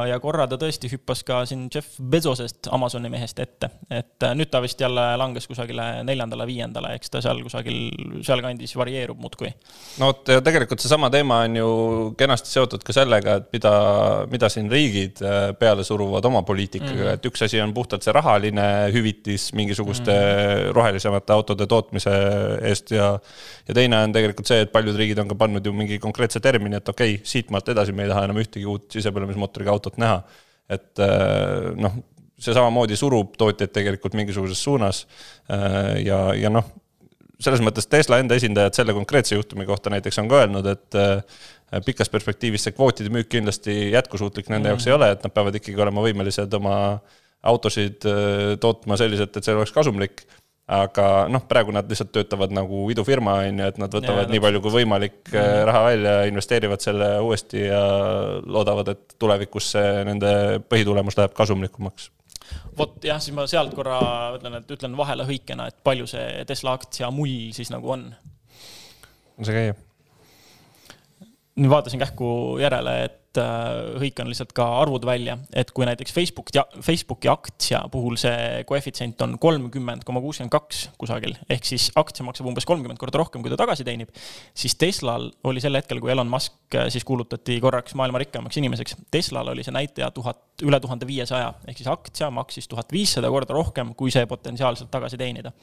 ja 0.09 0.17
korra 0.23 0.45
ta 0.49 0.57
tõesti 0.59 0.89
hüppas 0.91 1.23
ka 1.27 1.43
siin 1.47 1.67
Jeff 1.73 1.99
Bezosest, 1.99 2.67
Amazoni 2.75 3.11
mehest 3.13 3.39
ette, 3.39 3.69
et 3.89 4.25
äh, 4.25 4.33
nüüd 4.37 4.51
ta 4.51 4.59
vist 4.63 4.81
jälle 4.81 5.05
langes 5.19 5.47
kusagile 5.47 6.03
neljandale-viiendale, 6.07 6.93
eks 6.97 7.13
ta 7.13 7.21
seal 7.23 7.39
kusagil 7.45 7.77
sealkandis 8.25 8.75
varieerub 8.79 9.21
muudkui. 9.23 9.53
no 10.01 10.11
vot, 10.11 10.33
ja 10.35 10.43
tegelikult 10.43 10.83
seesama 10.83 11.09
teema 11.13 11.39
on 11.47 11.59
ju 11.59 11.69
kenasti 12.19 12.51
seotud 12.51 12.83
ka 12.83 12.95
sellega, 12.95 13.37
et 13.39 13.49
mida, 13.55 13.73
mida 14.31 14.51
siin 14.51 14.71
riigid 14.71 15.23
äh, 15.23 15.39
peale 15.59 15.87
suruvad 15.87 16.25
oma 16.27 16.43
poliitikaga 16.43 16.93
mm, 16.93 17.05
-hmm. 17.05 17.13
et 17.13 17.31
üks 17.31 17.45
asi 17.47 17.61
on 17.61 17.73
puhtalt 17.73 18.03
see 18.03 18.15
rahaline 18.15 18.67
hüvitis 18.93 19.51
mingisuguste 19.53 20.11
mm 20.11 20.19
-hmm. 20.19 20.73
rohelisemate 20.75 21.33
autode 21.33 21.67
tootmise 21.67 22.11
eest 22.61 22.91
ja 22.91 23.13
ja 23.67 23.73
teine 23.73 23.97
on 24.03 24.13
tegelikult 24.15 24.49
see, 24.49 24.63
et 24.65 24.71
paljud 24.71 24.97
riigid 24.99 25.19
on 25.23 25.29
ka 25.31 25.35
pannud 25.39 25.65
ju 25.65 25.73
mingi 25.73 25.99
konkreetse 25.99 26.39
termini, 26.43 26.75
et 26.75 26.89
okei 26.89 27.15
okay,, 27.15 27.25
siitmaalt 27.27 27.69
edasi 27.69 27.95
me 27.95 28.03
ei 28.03 28.11
taha 28.11 28.25
enam 28.27 28.41
ühtegi 28.41 28.67
uut 28.67 28.89
sise 28.91 29.12
sisepõlemismootoriga 29.13 29.73
autot 29.73 29.97
näha. 30.01 30.23
et 30.69 30.99
äh, 31.03 31.73
noh, 31.75 31.97
see 32.39 32.53
samamoodi 32.55 32.95
surub 32.97 33.35
tootjaid 33.37 33.73
tegelikult 33.75 34.15
mingisuguses 34.15 34.61
suunas 34.63 35.03
äh, 35.51 35.99
ja, 36.05 36.33
ja 36.39 36.49
noh, 36.49 36.69
selles 37.43 37.61
mõttes 37.61 37.89
Tesla 37.91 38.21
enda 38.23 38.37
esindajad 38.39 38.77
selle 38.77 38.95
konkreetse 38.95 39.35
juhtumi 39.35 39.67
kohta 39.67 39.91
näiteks 39.91 40.21
on 40.23 40.29
ka 40.31 40.39
öelnud, 40.43 40.69
et 40.71 40.95
äh, 40.95 41.41
pikas 41.85 42.09
perspektiivis 42.09 42.63
see 42.63 42.75
kvootide 42.77 43.11
müük 43.11 43.27
kindlasti 43.29 43.91
jätkusuutlik 43.91 44.49
nende 44.53 44.71
jaoks 44.71 44.87
ei 44.87 44.95
ole, 44.95 45.11
et 45.11 45.25
nad 45.25 45.33
peavad 45.35 45.59
ikkagi 45.59 45.83
olema 45.83 46.05
võimelised 46.05 46.55
oma 46.55 46.77
autosid 47.43 48.05
tootma 48.63 48.95
selliselt, 48.95 49.35
et 49.35 49.43
see 49.43 49.55
oleks 49.57 49.73
kasumlik 49.75 50.23
aga 50.71 51.27
noh, 51.27 51.43
praegu 51.47 51.73
nad 51.75 51.89
lihtsalt 51.91 52.13
töötavad 52.15 52.53
nagu 52.55 52.85
idufirma, 52.93 53.35
on 53.43 53.59
ju, 53.59 53.67
et 53.67 53.79
nad 53.81 53.91
võtavad 53.91 54.29
ja, 54.29 54.31
nii 54.31 54.41
palju 54.45 54.61
kui 54.63 54.75
võimalik 54.77 55.17
mm 55.27 55.35
-hmm. 55.35 55.63
raha 55.67 55.83
välja, 55.89 56.13
investeerivad 56.31 56.81
selle 56.81 57.09
uuesti 57.19 57.65
ja 57.65 57.83
loodavad, 58.45 58.93
et 58.95 59.15
tulevikus 59.19 59.71
see 59.75 60.03
nende 60.07 60.33
põhitulemus 60.69 61.17
läheb 61.19 61.33
kasumlikumaks. 61.35 62.11
vot 62.77 63.03
jah, 63.03 63.19
siis 63.19 63.35
ma 63.35 63.47
sealt 63.47 63.73
korra 63.75 63.99
ütlen, 64.37 64.55
et 64.55 64.71
ütlen 64.71 64.97
vahele 64.97 65.23
hõikena, 65.27 65.67
et 65.67 65.83
palju 65.83 66.07
see 66.07 66.45
Tesla 66.45 66.73
aktsia 66.73 67.11
mull 67.11 67.51
siis 67.51 67.69
nagu 67.69 67.89
on. 67.89 68.13
see 69.43 69.53
käib. 69.53 69.75
Vaatasin 71.57 71.99
kähku 72.01 72.57
järele, 72.61 72.93
et 73.05 73.37
äh, 73.37 73.99
hõikan 74.01 74.29
lihtsalt 74.29 74.53
ka 74.57 74.65
arvud 74.81 75.05
välja, 75.05 75.35
et 75.53 75.69
kui 75.71 75.85
näiteks 75.85 76.13
Facebook 76.13 76.49
ja 76.55 76.63
Facebooki 76.81 77.29
aktsia 77.29 77.83
puhul 77.93 78.17
see 78.17 78.63
koefitsient 78.69 79.21
on 79.21 79.35
kolmkümmend 79.41 80.05
koma 80.07 80.21
kuuskümmend 80.23 80.53
kaks 80.53 80.87
kusagil, 80.97 81.35
ehk 81.53 81.67
siis 81.69 81.91
aktsia 81.99 82.25
maksab 82.25 82.49
umbes 82.49 82.65
kolmkümmend 82.69 83.01
korda 83.01 83.21
rohkem, 83.21 83.45
kui 83.45 83.53
ta 83.53 83.59
tagasi 83.61 83.85
teenib, 83.85 84.09
siis 84.57 84.75
Teslal 84.81 85.29
oli 85.49 85.61
sel 85.61 85.77
hetkel, 85.77 86.01
kui 86.01 86.13
Elon 86.13 86.31
Musk 86.31 86.77
äh, 86.79 86.89
siis 86.93 87.05
kuulutati 87.05 87.59
korraks 87.61 87.93
maailma 87.99 88.23
rikkamaks 88.23 88.57
inimeseks, 88.61 88.97
Teslal 89.13 89.53
oli 89.53 89.65
see 89.65 89.75
näitaja 89.75 90.09
tuhat, 90.15 90.41
üle 90.65 90.81
tuhande 90.81 91.09
viiesaja, 91.09 91.53
ehk 91.67 91.77
siis 91.77 91.91
aktsia 91.91 92.31
maksis 92.33 92.69
tuhat 92.71 92.89
viissada 92.93 93.29
korda 93.33 93.53
rohkem, 93.53 93.93
kui 93.97 94.13
see 94.13 94.25
potentsiaalselt 94.29 94.89
tagasi 94.93 95.21
teenida 95.21 95.53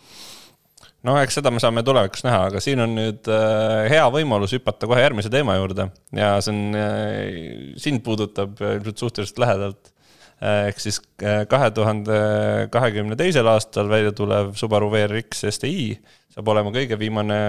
no 1.07 1.17
eks 1.21 1.39
seda 1.39 1.53
me 1.53 1.63
saame 1.63 1.85
tulevikus 1.87 2.25
näha, 2.27 2.43
aga 2.51 2.63
siin 2.63 2.83
on 2.85 2.95
nüüd 2.99 3.31
äh, 3.33 3.87
hea 3.93 4.05
võimalus 4.13 4.55
hüpata 4.57 4.89
kohe 4.91 5.01
järgmise 5.03 5.33
teema 5.33 5.57
juurde. 5.59 5.91
Ja 6.17 6.35
see 6.45 6.55
on 6.55 6.77
äh,, 6.79 7.73
sind 7.81 8.05
puudutab 8.07 8.61
ilmselt 8.61 9.05
suhteliselt 9.05 9.41
lähedalt. 9.45 9.93
Äh,. 10.41 10.71
ehk 10.71 10.81
siis 10.81 11.01
äh, 11.23 11.43
kahe 11.49 11.71
tuhande 11.77 12.21
kahekümne 12.73 13.17
teisel 13.21 13.49
aastal 13.51 13.91
välja 13.93 14.13
tulev 14.17 14.55
Subaru 14.57 14.89
WRX 14.93 15.45
STi 15.57 15.99
saab 16.35 16.49
olema 16.49 16.73
kõige 16.75 16.99
viimane 16.99 17.41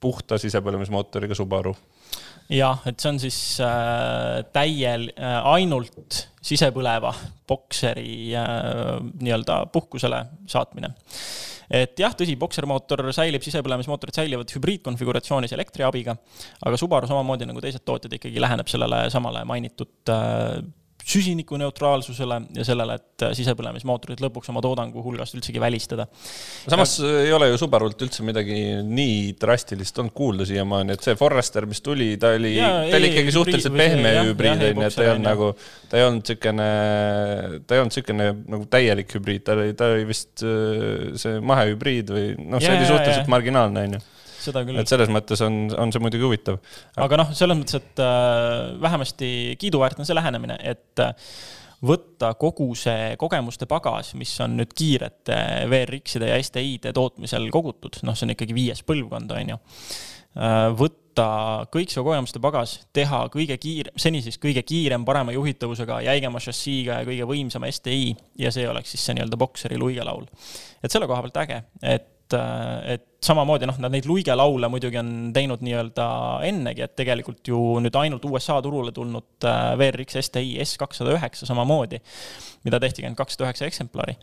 puhta 0.00 0.38
sisepõlemismootoriga 0.38 1.34
Subaru. 1.34 1.74
Jah, 2.48 2.80
et 2.88 2.96
see 3.02 3.10
on 3.10 3.18
siis 3.20 3.38
äh, 3.60 4.38
täiel 4.54 5.10
äh, 5.12 5.34
ainult 5.50 6.22
sisepõleva 6.48 7.10
bokseri 7.48 8.32
äh, 8.40 8.96
nii-öelda 9.20 9.66
puhkusele 9.74 10.22
saatmine 10.48 10.94
et 11.70 12.00
jah, 12.00 12.14
tõsi, 12.16 12.36
boksermootor 12.40 13.04
säilib, 13.16 13.44
sisepõlemismootorid 13.44 14.16
säilivad 14.16 14.54
hübriidkonfiguratsioonis 14.56 15.52
elektri 15.56 15.84
abiga, 15.86 16.16
aga 16.64 16.80
Subaru 16.80 17.10
samamoodi 17.10 17.48
nagu 17.48 17.62
teised 17.64 17.84
tootjad 17.84 18.18
ikkagi 18.18 18.40
läheneb 18.42 18.70
sellele 18.70 19.04
samale 19.12 19.44
mainitud 19.48 20.12
äh, 20.14 20.58
süsinikuneutraalsusele 21.08 22.40
ja 22.58 22.64
sellele, 22.66 22.98
et 22.98 23.24
sisepõlemismootorid 23.38 24.20
lõpuks 24.22 24.50
oma 24.52 24.60
toodangu 24.64 25.02
hulgast 25.04 25.36
üldsegi 25.38 25.60
välistada. 25.62 26.06
samas 26.68 26.98
ja... 27.00 27.12
ei 27.24 27.32
ole 27.32 27.48
ju 27.48 27.60
Subarult 27.62 28.02
üldse 28.04 28.26
midagi 28.26 28.58
nii 28.84 29.32
drastilist 29.40 29.98
olnud 30.02 30.14
kuulda 30.16 30.46
siiamaani, 30.48 30.96
et 30.96 31.06
see 31.06 31.16
Forester, 31.18 31.66
mis 31.70 31.80
tuli, 31.84 32.10
ta 32.20 32.34
oli, 32.36 32.54
ta 32.60 33.00
oli 33.00 33.12
ikkagi 33.12 33.34
suhteliselt 33.38 33.78
pehme 33.78 34.12
hübriid, 34.28 34.66
on 34.68 34.82
ju, 34.82 34.90
et 34.90 34.98
ta 34.98 35.06
ei 35.06 35.12
olnud 35.14 35.28
nagu, 35.30 35.50
ta 35.88 36.00
ei 36.00 36.06
olnud 36.08 36.28
niisugune, 36.28 36.68
ta 37.64 37.78
ei 37.78 37.82
olnud 37.84 37.94
niisugune 37.94 38.28
nagu 38.56 38.68
täielik 38.76 39.16
hübriid, 39.16 39.46
ta 39.48 39.56
oli, 39.56 39.72
ta 39.78 39.90
oli 39.94 40.06
vist 40.12 40.44
äh, 40.44 41.16
see 41.20 41.40
mahehübriid 41.40 42.14
või 42.14 42.30
noh, 42.44 42.60
see 42.60 42.72
ja, 42.72 42.78
oli 42.78 42.92
suhteliselt 42.92 43.32
marginaalne, 43.32 43.88
on 43.88 43.98
ju 43.98 44.06
seda 44.48 44.64
küll. 44.66 44.80
et 44.80 44.90
selles 44.90 45.12
mõttes 45.12 45.44
on, 45.44 45.60
on 45.78 45.94
see 45.94 46.02
muidugi 46.02 46.26
huvitav. 46.26 46.58
aga 46.96 47.22
noh, 47.22 47.32
selles 47.36 47.60
mõttes, 47.60 47.78
et 47.78 48.02
äh, 48.04 48.74
vähemasti 48.82 49.30
kiiduväärt 49.60 50.00
on 50.00 50.08
see 50.08 50.16
lähenemine, 50.18 50.58
et 50.72 51.04
äh, 51.04 51.14
võtta 51.84 52.32
kogu 52.38 52.72
see 52.78 53.14
kogemuste 53.20 53.68
pagas, 53.70 54.12
mis 54.18 54.32
on 54.42 54.56
nüüd 54.58 54.72
kiirete 54.76 55.38
VRX-ide 55.70 56.32
ja 56.32 56.38
STI-de 56.42 56.92
tootmisel 56.96 57.48
kogutud, 57.54 58.00
noh, 58.06 58.16
see 58.18 58.26
on 58.26 58.34
ikkagi 58.34 58.56
viies 58.56 58.82
põlvkond, 58.86 59.34
on 59.34 59.54
ju. 59.54 59.58
Äh, 60.38 60.64
võtta 60.78 61.26
kõik 61.74 61.90
see 61.90 62.04
kogemuste 62.06 62.42
pagas, 62.42 62.76
teha 62.94 63.24
kõige 63.32 63.56
kiirem, 63.58 63.94
seni 63.98 64.22
siis 64.22 64.38
kõige 64.42 64.62
kiirem, 64.66 65.06
parema 65.06 65.34
juhitavusega, 65.34 66.00
jäigema 66.06 66.42
šassiiga 66.42 67.00
ja 67.00 67.08
kõige 67.08 67.26
võimsama 67.30 67.70
STI 67.74 68.12
ja 68.38 68.52
see 68.54 68.68
oleks 68.70 68.94
siis 68.94 69.06
see 69.06 69.18
nii-öelda 69.18 69.38
bokseri 69.40 69.78
luigelaul. 69.80 70.28
et 70.82 70.94
selle 70.94 71.10
koha 71.10 71.24
pealt 71.26 71.40
äge, 71.42 71.62
et, 71.82 72.38
et 72.38 73.07
samamoodi 73.24 73.66
noh, 73.66 73.78
nad 73.82 73.90
neid 73.90 74.06
luigelaule 74.06 74.68
muidugi 74.70 74.98
on 75.00 75.08
teinud 75.34 75.62
nii-öelda 75.66 76.04
ennegi, 76.46 76.84
et 76.86 76.94
tegelikult 76.98 77.50
ju 77.50 77.58
nüüd 77.82 77.96
ainult 77.98 78.26
USA 78.28 78.60
turule 78.62 78.92
tulnud 78.94 79.46
äh, 79.48 79.72
VRX 79.78 80.20
STi 80.28 80.54
S 80.62 80.76
kakssada 80.78 81.16
üheksa 81.16 81.48
samamoodi, 81.48 81.98
mida 82.66 82.78
tehti 82.82 83.02
ainult 83.02 83.18
kakssada 83.18 83.48
üheksa 83.48 83.66
eksemplari. 83.66 84.14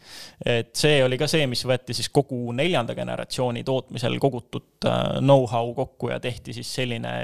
et 0.46 0.72
see 0.80 1.02
oli 1.04 1.20
ka 1.20 1.28
see, 1.32 1.44
mis 1.52 1.66
võeti 1.68 1.96
siis 1.98 2.08
kogu 2.14 2.54
neljanda 2.56 2.96
generatsiooni 2.96 3.66
tootmisel 3.68 4.16
kogutud 4.24 4.88
äh, 4.88 5.20
know-how 5.20 5.74
kokku 5.76 6.14
ja 6.14 6.20
tehti 6.24 6.56
siis 6.56 6.72
selline 6.80 7.16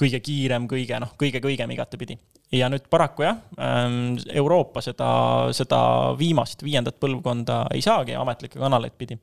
kõige 0.00 0.18
kiirem, 0.24 0.66
kõige 0.70 0.98
noh, 1.02 1.14
kõige 1.20 1.42
kõigem 1.44 1.76
igatepidi 1.76 2.18
ja 2.58 2.66
nüüd 2.72 2.88
paraku 2.90 3.28
jah, 3.28 3.38
ähm, 3.62 4.16
Euroopa 4.34 4.82
seda, 4.82 5.12
seda 5.54 5.78
viimast, 6.18 6.66
viiendat 6.66 6.98
põlvkonda 6.98 7.68
ei 7.74 7.86
saagi 7.86 8.18
ametlikke 8.18 8.58
kanaleid 8.58 8.98
pidi 8.98 9.20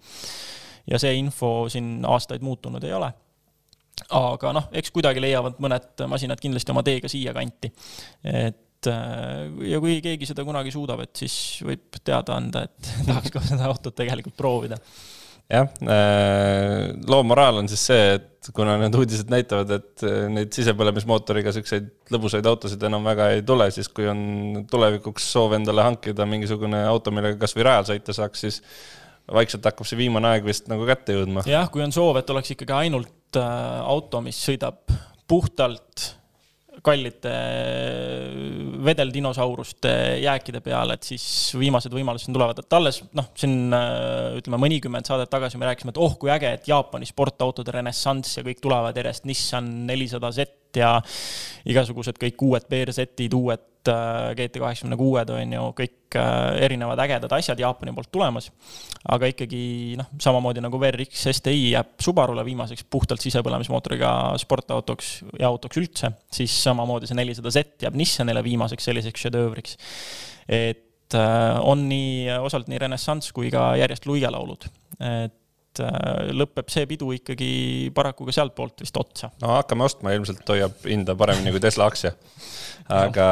ja 0.88 1.00
see 1.01 1.17
info 1.20 1.51
siin 1.72 2.06
aastaid 2.08 2.46
muutunud 2.46 2.84
ei 2.84 2.94
ole. 2.98 3.10
aga 4.13 4.53
noh, 4.53 4.70
eks 4.77 4.94
kuidagi 4.96 5.22
leiavad 5.24 5.60
mõned 5.63 6.08
masinad 6.10 6.41
kindlasti 6.41 6.74
oma 6.74 6.86
tee 6.86 7.01
ka 7.03 7.12
siia 7.12 7.34
kanti. 7.36 7.72
et 8.24 8.89
äh, 8.91 9.46
ja 9.74 9.82
kui 9.84 10.00
keegi 10.06 10.29
seda 10.29 10.46
kunagi 10.48 10.74
suudab, 10.74 11.03
et 11.06 11.15
siis 11.25 11.38
võib 11.65 12.01
teada 12.03 12.38
anda, 12.38 12.67
et 12.67 12.91
tahaks 13.10 13.34
ka 13.34 13.46
seda 13.51 13.70
autot 13.72 13.96
tegelikult 13.98 14.38
proovida 14.38 14.79
jah, 15.48 15.70
äh, 15.88 16.89
loo 17.08 17.24
moraal 17.24 17.62
on 17.62 17.70
siis 17.72 17.86
see, 17.89 18.08
et 18.17 18.50
kuna 18.56 18.75
need 18.82 18.96
uudised 19.00 19.32
näitavad, 19.32 19.72
et 19.79 20.06
äh, 20.08 20.27
neid 20.32 20.56
sisepõlemismootoriga 20.56 21.53
siukseid 21.56 21.89
lõbusaid 22.13 22.48
autosid 22.50 22.84
enam 22.88 23.08
väga 23.08 23.32
ei 23.36 23.44
tule, 23.48 23.70
siis 23.75 23.89
kui 23.89 24.08
on 24.12 24.65
tulevikuks 24.72 25.32
soov 25.34 25.56
endale 25.58 25.86
hankida 25.88 26.27
mingisugune 26.29 26.84
auto, 26.89 27.13
millega 27.15 27.39
kasvõi 27.41 27.67
rajal 27.67 27.91
sõita 27.94 28.15
saaks, 28.17 28.44
siis 28.46 28.62
vaikselt 29.34 29.65
hakkab 29.67 29.88
see 29.88 30.00
viimane 30.00 30.31
aeg 30.34 30.46
vist 30.48 30.69
nagu 30.72 30.88
kätte 30.88 31.17
jõudma. 31.17 31.43
jah, 31.48 31.67
kui 31.72 31.84
on 31.84 31.96
soov, 31.96 32.22
et 32.22 32.29
oleks 32.34 32.53
ikkagi 32.55 32.75
ainult 32.86 33.39
äh, 33.39 33.81
auto, 33.84 34.22
mis 34.25 34.39
sõidab 34.50 34.86
puhtalt 35.27 36.13
kallite 36.86 37.31
vedeldinosauruste 38.86 39.91
jääkide 40.22 40.62
peale, 40.63 40.98
et 40.98 41.07
siis 41.10 41.25
viimased 41.57 41.93
võimalused 41.93 42.31
tulevad, 42.31 42.62
et 42.62 42.75
alles 42.77 43.01
noh, 43.17 43.31
siin 43.38 43.74
äh, 43.75 44.38
ütleme 44.39 44.60
mõnikümmend 44.62 45.10
saadet 45.10 45.31
tagasi 45.34 45.60
me 45.60 45.67
rääkisime, 45.69 45.96
et 45.96 46.01
oh 46.01 46.17
kui 46.22 46.31
äge, 46.34 46.53
et 46.60 46.69
Jaapani 46.69 47.10
sportautode 47.10 47.74
renessanss 47.75 48.39
ja 48.39 48.46
kõik 48.46 48.62
tulevad 48.63 48.98
järjest 48.98 49.27
Nissan 49.27 49.72
nelisada 49.89 50.31
Z 50.36 50.77
ja 50.77 50.93
igasugused 51.67 52.19
kõik 52.22 52.46
uued 52.46 52.69
BRZ-id, 52.69 53.34
uued 53.34 53.65
Äh, 53.88 54.36
GT 54.38 54.60
kaheksakümne 54.62 54.98
kuued 55.00 55.32
on 55.34 55.53
ju, 55.56 55.63
kõik 55.77 56.17
äh, 56.20 56.58
erinevad 56.65 57.00
ägedad 57.03 57.34
asjad 57.38 57.60
Jaapani 57.62 57.94
poolt 57.96 58.12
tulemas. 58.13 58.50
aga 59.08 59.29
ikkagi 59.32 59.96
noh, 60.00 60.10
samamoodi 60.20 60.62
nagu 60.63 60.79
VRX 60.82 61.27
STi 61.38 61.72
jääb 61.72 61.94
Subarule 62.03 62.44
viimaseks 62.48 62.84
puhtalt 62.91 63.24
sisepõlemismootoriga 63.24 64.12
sportautoks 64.41 65.12
ja 65.39 65.48
autoks 65.48 65.79
üldse, 65.79 66.12
siis 66.34 66.53
samamoodi 66.63 67.08
see 67.08 67.20
nelisada 67.20 67.53
Z 67.53 67.86
jääb 67.86 67.96
Nissanile 68.00 68.44
viimaseks 68.44 68.89
selliseks 68.89 69.27
šedöövriks. 69.27 69.77
et 70.48 71.15
äh, 71.15 71.60
on 71.62 71.88
nii, 71.89 72.29
osalt 72.44 72.67
nii 72.72 72.84
renessanss 72.84 73.32
kui 73.36 73.51
ka 73.53 73.75
järjest 73.79 74.10
luigelaulud, 74.10 74.67
et 75.00 75.38
lõpeb 75.81 76.72
see 76.74 76.88
pidu 76.89 77.12
ikkagi 77.15 77.51
paraku 77.96 78.27
ka 78.27 78.36
sealtpoolt 78.39 78.86
vist 78.86 78.98
otsa. 79.00 79.31
no 79.43 79.55
hakkame 79.57 79.88
ostma, 79.88 80.15
ilmselt 80.17 80.48
hoiab 80.50 80.88
hinda 80.88 81.17
paremini 81.19 81.53
kui 81.55 81.63
Tesla 81.63 81.89
aktsia 81.91 82.15
aga 83.03 83.27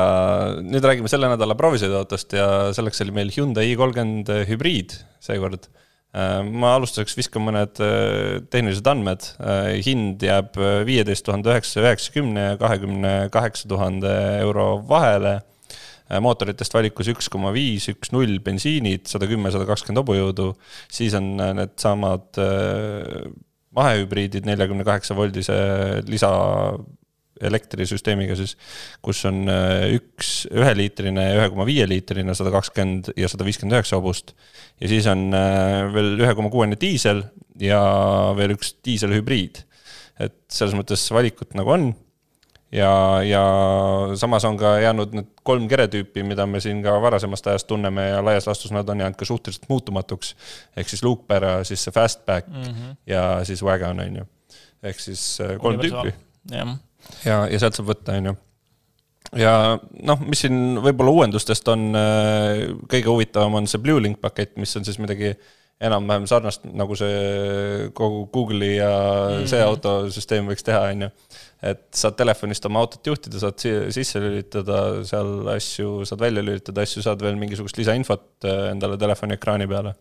nüüd 0.63 0.83
räägime 0.83 1.11
selle 1.11 1.29
nädala 1.31 1.55
proovisõiduautost 1.59 2.35
ja 2.35 2.47
selleks 2.75 3.01
oli 3.05 3.15
meil 3.15 3.33
Hyundai 3.35 3.69
i30 3.71 4.45
hübriid 4.49 4.97
seekord. 5.23 5.69
Äh, 6.15 6.39
ma 6.47 6.75
alustuseks 6.77 7.17
viskan 7.17 7.43
mõned 7.43 7.79
äh, 7.83 8.37
tehnilised 8.51 8.87
andmed. 8.87 9.25
Äh, 9.39 9.73
hind 9.85 10.23
jääb 10.23 10.55
viieteist 10.87 11.25
tuhande 11.27 11.51
üheksasaja 11.51 11.89
üheksakümne 11.89 12.45
ja 12.51 12.61
kahekümne 12.61 13.13
kaheksa 13.33 13.67
tuhande 13.71 14.13
euro 14.43 14.69
vahele 14.87 15.39
mootoritest 16.21 16.75
valikus 16.75 17.09
üks 17.13 17.31
koma 17.33 17.49
viis, 17.55 17.87
üks 17.89 18.11
null 18.13 18.37
bensiinid, 18.45 19.07
sada 19.09 19.29
kümme, 19.29 19.49
sada 19.53 19.65
kakskümmend 19.69 20.03
hobujõudu, 20.03 20.51
siis 20.93 21.15
on 21.17 21.33
needsamad 21.57 22.41
mahehübriidid 23.75 24.45
neljakümne 24.47 24.85
kaheksa 24.87 25.17
voldise 25.17 25.55
lisa 26.07 26.31
elektrisüsteemiga 27.43 28.35
siis, 28.39 28.55
kus 29.03 29.23
on 29.27 29.43
äh, 29.51 29.89
üks 29.97 30.45
üheliitrine 30.51 31.25
ja 31.25 31.39
ühe 31.41 31.49
koma 31.51 31.65
viie 31.67 31.87
liitrine, 31.89 32.35
sada 32.37 32.53
kakskümmend 32.53 33.11
ja 33.19 33.29
sada 33.31 33.47
viiskümmend 33.47 33.75
üheksa 33.75 33.99
hobust. 33.99 34.35
ja 34.79 34.91
siis 34.91 35.07
on 35.11 35.27
äh, 35.35 35.83
veel 35.93 36.15
ühe 36.23 36.35
koma 36.37 36.51
kuuene 36.53 36.79
diisel 36.79 37.25
ja 37.59 37.81
veel 38.37 38.55
üks 38.55 38.75
diiselhübriid. 38.85 39.63
et 40.23 40.37
selles 40.51 40.77
mõttes 40.77 41.03
valikut 41.11 41.57
nagu 41.59 41.75
on. 41.75 41.89
Ja, 42.75 42.91
ja 43.23 43.43
samas 44.19 44.45
on 44.45 44.57
ka 44.59 44.75
jäänud 44.83 45.15
need 45.15 45.29
kolm 45.43 45.67
keretüüpi, 45.71 46.23
mida 46.27 46.45
me 46.49 46.59
siin 46.63 46.81
ka 46.83 46.95
varasemast 47.01 47.47
ajast 47.47 47.67
tunneme 47.71 48.09
ja 48.09 48.23
laias 48.25 48.47
laastus 48.49 48.73
nad 48.75 48.89
on 48.89 49.03
jäänud 49.03 49.19
ka 49.19 49.25
suhteliselt 49.25 49.69
muutumatuks. 49.69 50.35
ehk 50.77 50.89
siis 50.89 51.03
luukpära, 51.03 51.63
siis 51.63 51.83
see 51.83 51.93
fastback 51.95 52.47
mm 52.47 52.63
-hmm. 52.63 52.95
ja 53.07 53.45
siis 53.45 53.63
wagon 53.63 53.99
on 53.99 54.15
ju. 54.15 54.25
ehk 54.83 54.99
siis 54.99 55.41
äh, 55.41 55.57
kolm 55.57 55.79
Universal. 55.79 56.11
tüüpi. 56.11 56.13
jah 56.51 56.77
ja, 57.25 57.45
ja 57.51 57.61
sealt 57.61 57.77
saab 57.77 57.91
võtta, 57.91 58.17
on 58.17 58.31
ju. 58.31 58.35
ja 59.41 59.53
noh, 60.09 60.23
mis 60.25 60.45
siin 60.45 60.79
võib-olla 60.83 61.13
uuendustest 61.19 61.67
on 61.73 61.87
äh, 61.97 62.65
kõige 62.91 63.11
huvitavam, 63.11 63.59
on 63.61 63.69
see 63.69 63.81
Blue 63.81 64.01
Link 64.01 64.21
pakett, 64.23 64.55
mis 64.61 64.75
on 64.77 64.87
siis 64.87 64.99
midagi 65.01 65.35
enam-vähem 65.83 66.23
sarnast, 66.29 66.63
nagu 66.71 66.95
see 66.95 67.89
kogu 67.97 68.21
Google'i 68.31 68.77
ja 68.77 68.91
mm 68.91 69.49
see 69.49 69.59
autosüsteem 69.61 70.47
võiks 70.47 70.63
teha, 70.65 70.85
on 70.93 71.05
ju. 71.05 71.09
et 71.71 71.83
saad 71.95 72.15
telefonist 72.17 72.65
oma 72.69 72.79
autot 72.85 73.09
juhtida, 73.11 73.41
saad 73.41 73.59
sisse 73.93 74.21
lülitada 74.23 74.79
seal 75.07 75.49
asju, 75.51 76.05
saad 76.07 76.23
välja 76.23 76.43
lülitada 76.45 76.85
asju, 76.85 77.03
saad 77.03 77.21
veel 77.25 77.35
mingisugust 77.41 77.77
lisainfot 77.81 78.47
äh, 78.47 78.71
endale 78.71 78.97
telefoni 79.01 79.35
ekraani 79.35 79.67
peale. 79.67 79.93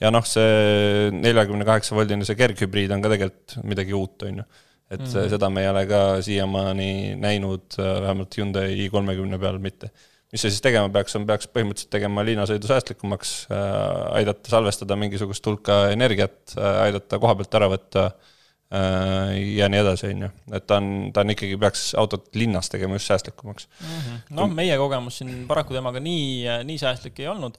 ja 0.00 0.12
noh, 0.14 0.24
see 0.24 1.10
neljakümne 1.14 1.66
kaheksa 1.66 1.98
voldine, 1.98 2.24
see 2.28 2.38
kerghübriid 2.38 2.94
on 2.94 3.02
ka 3.02 3.12
tegelikult 3.16 3.58
midagi 3.66 3.98
uut, 3.98 4.22
on 4.28 4.42
ju 4.42 4.48
et 4.88 5.00
mm 5.00 5.06
-hmm. 5.06 5.28
seda 5.28 5.50
me 5.50 5.62
ei 5.62 5.68
ole 5.68 5.86
ka 5.86 6.22
siiamaani 6.22 7.16
näinud, 7.16 7.66
äh, 7.78 8.00
vähemalt 8.02 8.36
Hyundai 8.36 8.84
i 8.84 8.88
kolmekümne 8.90 9.38
peal 9.38 9.58
mitte. 9.58 9.90
Mis 10.32 10.42
see 10.44 10.52
siis 10.52 10.64
tegema 10.64 10.90
peaks, 10.92 11.16
on, 11.16 11.26
peaks 11.28 11.48
põhimõtteliselt 11.52 11.92
tegema 11.92 12.24
liinasõidu 12.26 12.68
säästlikumaks 12.68 13.34
äh,, 13.52 13.60
aidata 14.20 14.52
salvestada 14.52 14.98
mingisugust 15.00 15.46
hulka 15.48 15.86
energiat 15.92 16.56
äh,, 16.56 16.82
aidata 16.88 17.20
koha 17.22 17.36
pealt 17.38 17.56
ära 17.60 17.70
võtta 17.72 18.04
äh, 18.08 19.36
ja 19.56 19.70
nii 19.72 19.80
edasi, 19.84 20.12
on 20.12 20.26
ju. 20.26 20.32
et 20.58 20.66
ta 20.68 20.80
on, 20.82 20.90
ta 21.14 21.24
on 21.24 21.36
ikkagi, 21.36 21.56
peaks 21.60 21.86
autot 22.00 22.28
linnas 22.36 22.68
tegema 22.72 22.98
just 22.98 23.12
säästlikumaks 23.12 23.70
mm 23.70 23.94
-hmm.. 23.94 24.20
noh, 24.40 24.52
meie 24.52 24.76
kogemus 24.80 25.22
siin 25.22 25.32
paraku 25.48 25.78
temaga 25.78 26.02
nii, 26.04 26.60
nii 26.68 26.78
säästlik 26.84 27.24
ei 27.24 27.32
olnud, 27.32 27.56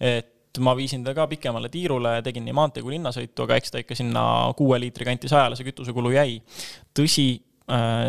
et 0.00 0.36
ma 0.58 0.74
viisin 0.76 1.04
ta 1.06 1.14
ka 1.14 1.26
pikemale 1.30 1.68
tiirule, 1.70 2.16
tegin 2.26 2.44
nii 2.44 2.54
maantee 2.56 2.82
kui 2.82 2.96
linnasõitu, 2.96 3.46
aga 3.46 3.56
eks 3.60 3.70
ta 3.70 3.82
ikka 3.82 3.94
sinna 3.94 4.22
kuue 4.58 4.80
liitri 4.82 5.06
kanti 5.06 5.30
sajale 5.30 5.56
see 5.56 5.68
kütusekulu 5.68 6.10
jäi. 6.14 6.40
tõsi, 6.96 7.28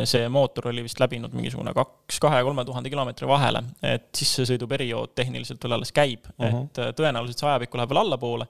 see 0.10 0.30
mootor 0.32 0.68
oli 0.72 0.84
vist 0.86 1.00
läbinud 1.02 1.34
mingisugune 1.38 1.74
kaks, 1.76 2.20
kahe-kolme 2.24 2.66
tuhande 2.66 2.90
kilomeetri 2.90 3.28
vahele, 3.30 3.64
et 3.86 4.10
sissesõiduperiood 4.18 5.14
tehniliselt 5.16 5.64
veel 5.64 5.78
alles 5.78 5.94
käib 5.96 6.26
uh, 6.32 6.46
-huh. 6.46 6.64
et 6.66 6.82
äh, 6.82 6.94
tõenäoliselt 6.98 7.42
see 7.42 7.50
ajapikku 7.50 7.78
läheb 7.78 7.94
veel 7.94 8.02
allapoole 8.04 8.48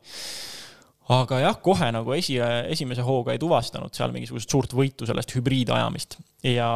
aga 1.10 1.40
jah, 1.42 1.56
kohe 1.64 1.88
nagu 1.94 2.14
esi, 2.14 2.36
esimese 2.70 3.04
hooga 3.06 3.34
ei 3.34 3.40
tuvastanud 3.42 3.94
seal 3.96 4.12
mingisugust 4.14 4.52
suurt 4.52 4.76
võitu 4.78 5.08
sellest 5.10 5.34
hübriidajamist. 5.34 6.18
ja 6.46 6.68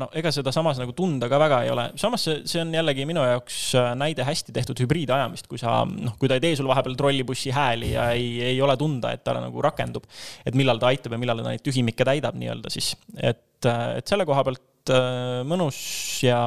no 0.00 0.08
ega 0.16 0.32
seda 0.32 0.52
samas 0.52 0.80
nagu 0.80 0.94
tunda 0.96 1.28
ka 1.28 1.38
väga 1.40 1.62
ei 1.64 1.72
ole, 1.72 1.86
samas 2.00 2.24
see, 2.26 2.38
see 2.48 2.62
on 2.64 2.72
jällegi 2.74 3.06
minu 3.08 3.24
jaoks 3.24 3.58
äh, 3.78 3.90
näide 3.98 4.24
hästi 4.26 4.54
tehtud 4.56 4.80
hübriidajamist, 4.84 5.48
kui 5.50 5.60
sa 5.60 5.82
noh, 5.84 6.16
kui 6.20 6.28
ta 6.28 6.38
ei 6.38 6.44
tee 6.44 6.56
sul 6.56 6.68
vahepeal 6.70 6.96
trollibussi 6.98 7.52
hääli 7.54 7.92
ja 7.94 8.10
ei, 8.16 8.30
ei 8.52 8.62
ole 8.64 8.78
tunda, 8.80 9.12
et 9.12 9.24
ta 9.24 9.36
nagu 9.36 9.64
rakendub. 9.64 10.08
et 10.44 10.56
millal 10.56 10.80
ta 10.80 10.90
aitab 10.92 11.16
ja 11.16 11.20
millal 11.20 11.44
ta 11.44 11.52
neid 11.52 11.64
tühimikke 11.64 12.08
täidab 12.08 12.38
nii-öelda 12.40 12.72
siis, 12.72 12.94
et, 13.16 13.60
äh, 13.68 13.98
et 14.00 14.08
selle 14.08 14.28
koha 14.28 14.44
pealt 14.48 14.92
äh, 14.92 15.42
mõnus 15.48 15.78
ja, 16.24 16.40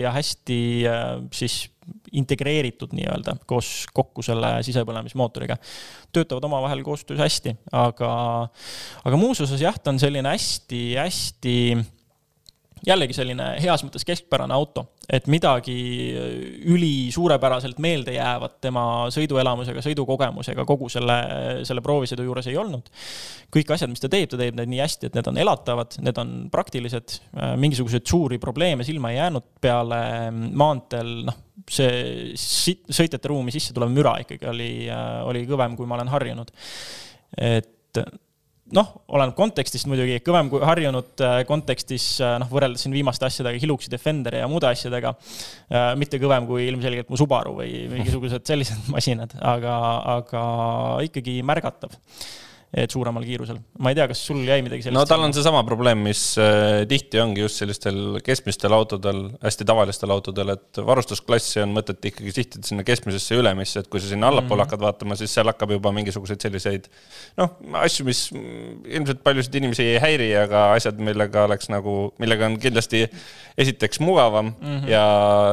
ja 0.00 0.12
hästi 0.14 0.60
siis 1.32 1.62
integreeritud 2.12 2.94
nii-öelda 2.96 3.36
koos 3.46 3.84
kokku 3.92 4.22
selle 4.22 4.56
sisepõlemismootoriga. 4.66 5.56
töötavad 6.12 6.44
omavahel 6.44 6.82
koostöös 6.86 7.20
hästi, 7.20 7.56
aga, 7.72 8.12
aga 9.04 9.16
muus 9.18 9.40
osas 9.40 9.60
jah, 9.60 9.78
ta 9.78 9.90
on 9.90 9.98
selline 9.98 10.28
hästi-hästi 10.28 11.56
jällegi 12.86 13.16
selline 13.16 13.46
heas 13.62 13.84
mõttes 13.84 14.04
keskpärane 14.06 14.54
auto, 14.54 14.86
et 15.10 15.26
midagi 15.32 15.74
üli 16.70 17.10
suurepäraselt 17.14 17.78
meeldejäävat 17.82 18.58
tema 18.64 18.84
sõiduelamusega, 19.14 19.82
sõidukogemusega 19.84 20.66
kogu 20.68 20.88
selle, 20.92 21.16
selle 21.68 21.84
proovisõidu 21.84 22.26
juures 22.26 22.48
ei 22.50 22.58
olnud. 22.60 22.90
kõik 23.54 23.70
asjad, 23.74 23.92
mis 23.92 24.02
ta 24.02 24.10
teeb, 24.10 24.28
ta 24.30 24.38
teeb 24.40 24.56
need 24.58 24.72
nii 24.72 24.82
hästi, 24.82 25.08
et 25.08 25.16
need 25.18 25.30
on 25.30 25.38
elatavad, 25.38 25.96
need 26.02 26.18
on 26.18 26.34
praktilised, 26.52 27.18
mingisuguseid 27.60 28.06
suuri 28.10 28.40
probleeme 28.42 28.84
silma 28.84 29.12
ei 29.12 29.20
jäänud 29.20 29.46
peale 29.62 30.00
maanteel, 30.32 31.14
noh, 31.30 31.40
see 31.70 32.34
sõitjate 32.34 33.30
ruumi 33.30 33.54
sisse 33.54 33.72
tulev 33.76 33.92
müra 33.94 34.16
ikkagi 34.24 34.50
oli, 34.50 34.72
oli 35.30 35.46
kõvem, 35.48 35.78
kui 35.78 35.88
ma 35.88 36.00
olen 36.00 36.10
harjunud. 36.12 36.50
et 37.38 37.98
noh, 38.72 38.92
oleneb 39.12 39.34
kontekstist 39.36 39.88
muidugi, 39.90 40.16
kõvem 40.24 40.48
kui 40.52 40.62
harjunud 40.64 41.22
äh, 41.24 41.34
kontekstis, 41.48 42.06
äh, 42.24 42.36
noh, 42.40 42.48
võrreldes 42.52 42.86
siin 42.86 42.94
viimaste 42.96 43.26
asjadega, 43.28 43.60
Hiluxi 43.60 43.92
Defenderi 43.92 44.40
ja 44.40 44.48
muude 44.50 44.70
asjadega. 44.70 45.12
Äh, 45.68 45.90
mitte 46.00 46.20
kõvem 46.22 46.48
kui 46.48 46.68
ilmselgelt 46.70 47.12
mu 47.12 47.20
Subaru 47.20 47.58
või 47.60 47.84
mingisugused 47.92 48.46
sellised 48.48 48.88
masinad, 48.94 49.36
aga, 49.44 49.76
aga 50.16 50.46
ikkagi 51.10 51.40
märgatav 51.46 51.92
et 52.74 52.90
suuremal 52.90 53.24
kiirusel. 53.26 53.58
ma 53.78 53.92
ei 53.92 53.98
tea, 53.98 54.06
kas 54.10 54.20
sul 54.26 54.40
jäi 54.42 54.62
midagi 54.64 54.84
sellist? 54.84 54.96
no 54.96 55.04
tal 55.08 55.22
on 55.26 55.34
seesama 55.36 55.62
probleem, 55.66 56.00
mis 56.08 56.22
äh, 56.42 56.82
tihti 56.90 57.20
ongi 57.22 57.44
just 57.44 57.60
sellistel 57.62 58.18
keskmistel 58.24 58.74
autodel, 58.74 59.22
hästi 59.44 59.66
tavalistel 59.68 60.14
autodel, 60.14 60.54
et 60.56 60.80
varustusklassi 60.88 61.62
on 61.64 61.74
mõtet 61.76 62.10
ikkagi 62.10 62.34
sihtida 62.34 62.66
sinna 62.66 62.86
keskmisesse 62.86 63.38
ülemisse, 63.38 63.84
et 63.84 63.90
kui 63.92 64.02
sa 64.02 64.10
sinna 64.10 64.30
allapoole 64.32 64.64
mm 64.64 64.64
-hmm. 64.64 64.74
hakkad 64.74 64.86
vaatama, 64.86 65.18
siis 65.20 65.34
seal 65.34 65.50
hakkab 65.50 65.76
juba 65.76 65.92
mingisuguseid 65.94 66.42
selliseid 66.42 66.90
noh, 67.40 67.54
asju, 67.84 68.06
mis 68.10 68.26
ilmselt 68.34 69.22
paljusid 69.24 69.54
inimesi 69.60 69.86
ei 69.94 70.02
häiri, 70.02 70.30
aga 70.42 70.66
asjad, 70.74 70.98
millega 70.98 71.46
oleks 71.48 71.70
nagu, 71.72 72.14
millega 72.18 72.46
on 72.50 72.58
kindlasti 72.58 73.06
esiteks 73.58 74.00
mugavam 74.00 74.46
mm 74.46 74.78
-hmm. 74.78 74.88
ja 74.90 75.04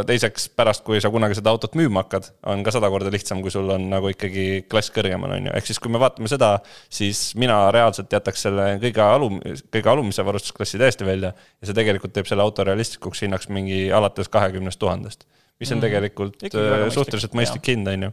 teiseks 0.08 0.50
pärast, 0.50 0.84
kui 0.84 1.02
sa 1.02 1.10
kunagi 1.10 1.36
seda 1.38 1.50
autot 1.50 1.76
müüma 1.76 2.04
hakkad, 2.04 2.32
on 2.46 2.64
ka 2.64 2.72
sada 2.72 2.90
korda 2.90 3.12
lihtsam, 3.12 3.42
kui 3.42 3.52
sul 3.52 3.70
on 3.70 3.90
nagu 3.90 4.10
ikkagi 4.10 4.66
klass 4.70 4.92
kõrgemal, 4.92 5.38
on 5.38 5.46
ju, 5.46 5.54
ehk 5.54 5.66
siis 5.66 5.80
kui 5.80 5.92
me 5.92 6.00
vaatame 6.00 6.28
seda, 6.28 6.60
siis 6.90 7.11
siis 7.12 7.36
mina 7.40 7.58
reaalselt 7.74 8.14
jätaks 8.14 8.48
selle 8.48 8.68
kõige 8.82 9.04
alum-, 9.04 9.42
kõige 9.74 9.92
alumise 9.92 10.26
varustusklassi 10.26 10.80
täiesti 10.82 11.08
välja 11.08 11.34
ja 11.34 11.70
see 11.70 11.78
tegelikult 11.78 12.16
teeb 12.16 12.30
selle 12.30 12.46
auto 12.46 12.66
realistlikuks 12.68 13.26
hinnaks 13.26 13.50
mingi 13.54 13.84
alates 13.96 14.32
kahekümnest 14.32 14.80
tuhandest, 14.82 15.28
mis 15.60 15.72
on 15.72 15.80
mm 15.80 15.88
tegelikult 15.88 16.48
äh, 16.48 16.88
suhteliselt 16.94 17.36
mõistlik 17.38 17.74
hind, 17.74 17.90
on 17.92 18.08
ju. 18.08 18.12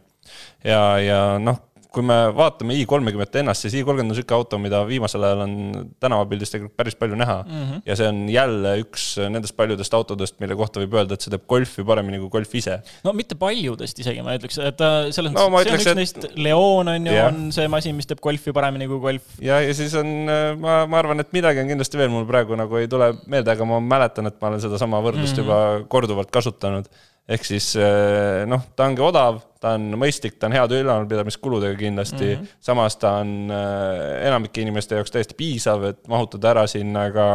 ja, 0.67 0.83
ja 1.03 1.21
noh, 1.43 1.63
kui 1.95 2.05
me 2.05 2.17
vaatame 2.37 2.77
i30 2.77 3.41
ennast, 3.41 3.65
siis 3.65 3.79
i30 3.79 4.03
on 4.05 4.11
niisugune 4.11 4.37
auto, 4.37 4.59
mida 4.61 4.83
viimasel 4.89 5.25
ajal 5.25 5.45
on 5.47 5.55
tänavapildis 6.03 6.53
tegelikult 6.53 6.77
päris 6.77 6.99
palju 7.01 7.17
näha 7.17 7.37
mm. 7.47 7.63
-hmm. 7.63 7.83
ja 7.87 7.97
see 7.97 8.09
on 8.09 8.21
jälle 8.33 8.75
üks 8.83 9.07
nendest 9.33 9.57
paljudest 9.57 9.95
autodest, 9.97 10.37
mille 10.41 10.57
kohta 10.57 10.83
võib 10.83 10.99
öelda, 10.99 11.17
et 11.17 11.25
see 11.25 11.33
teeb 11.33 11.47
golfi 11.49 11.85
paremini 11.85 12.21
kui 12.21 12.29
golf 12.37 12.55
ise. 12.61 12.79
no 13.05 13.13
mitte 13.17 13.39
paljudest 13.41 13.99
isegi, 14.05 14.23
ma 14.23 14.37
ütleks, 14.37 14.61
et 14.61 14.85
äh, 14.85 14.99
selles 15.17 15.33
mõttes 15.33 15.49
no,, 15.49 15.65
see 15.65 15.73
on 15.73 15.81
üks 15.81 15.91
et... 15.91 16.01
neist, 16.03 16.31
Leon 16.37 16.95
on 16.95 17.11
ju 17.11 17.17
yeah., 17.17 17.33
on 17.33 17.53
see 17.57 17.69
masin, 17.73 17.97
mis 17.97 18.11
teeb 18.11 18.21
golfi 18.21 18.53
paremini 18.53 18.89
kui 18.91 19.01
golf. 19.01 19.35
ja, 19.41 19.61
ja 19.65 19.75
siis 19.75 19.97
on, 19.99 20.15
äh, 20.29 20.53
ma, 20.61 20.81
ma 20.87 21.01
arvan, 21.01 21.25
et 21.25 21.33
midagi 21.33 21.65
on 21.65 21.73
kindlasti 21.73 22.01
veel, 22.01 22.13
mul 22.13 22.29
praegu 22.29 22.59
nagu 22.59 22.81
ei 22.81 22.89
tule 22.89 23.15
meelde, 23.27 23.57
aga 23.57 23.69
ma 23.69 23.81
mäletan, 23.81 24.29
et 24.29 24.41
ma 24.43 24.53
olen 24.53 24.61
sedasama 24.67 25.01
võrdlust 25.01 25.39
mm 25.39 25.45
-hmm. 25.45 25.81
juba 25.81 25.89
korduvalt 25.89 26.31
kasutanud 26.31 26.93
ehk 27.29 27.45
siis 27.45 27.73
eh, 27.77 28.45
noh, 28.49 28.63
ta 28.77 28.89
ongi 28.89 29.05
odav, 29.05 29.43
ta 29.61 29.75
on 29.75 29.89
mõistlik, 29.99 30.37
ta 30.39 30.47
on 30.47 30.55
heade 30.55 30.79
ülalpidamiskuludega 30.83 31.77
kindlasti 31.79 32.25
mm, 32.25 32.41
-hmm. 32.43 32.61
samas 32.63 32.97
ta 33.01 33.17
on 33.23 33.51
eh, 33.51 34.27
enamike 34.29 34.63
inimeste 34.63 34.99
jaoks 34.99 35.15
täiesti 35.15 35.35
piisav, 35.39 35.85
et 35.91 36.01
mahutada 36.11 36.53
ära 36.53 36.67
sinna 36.71 37.09
ka 37.15 37.27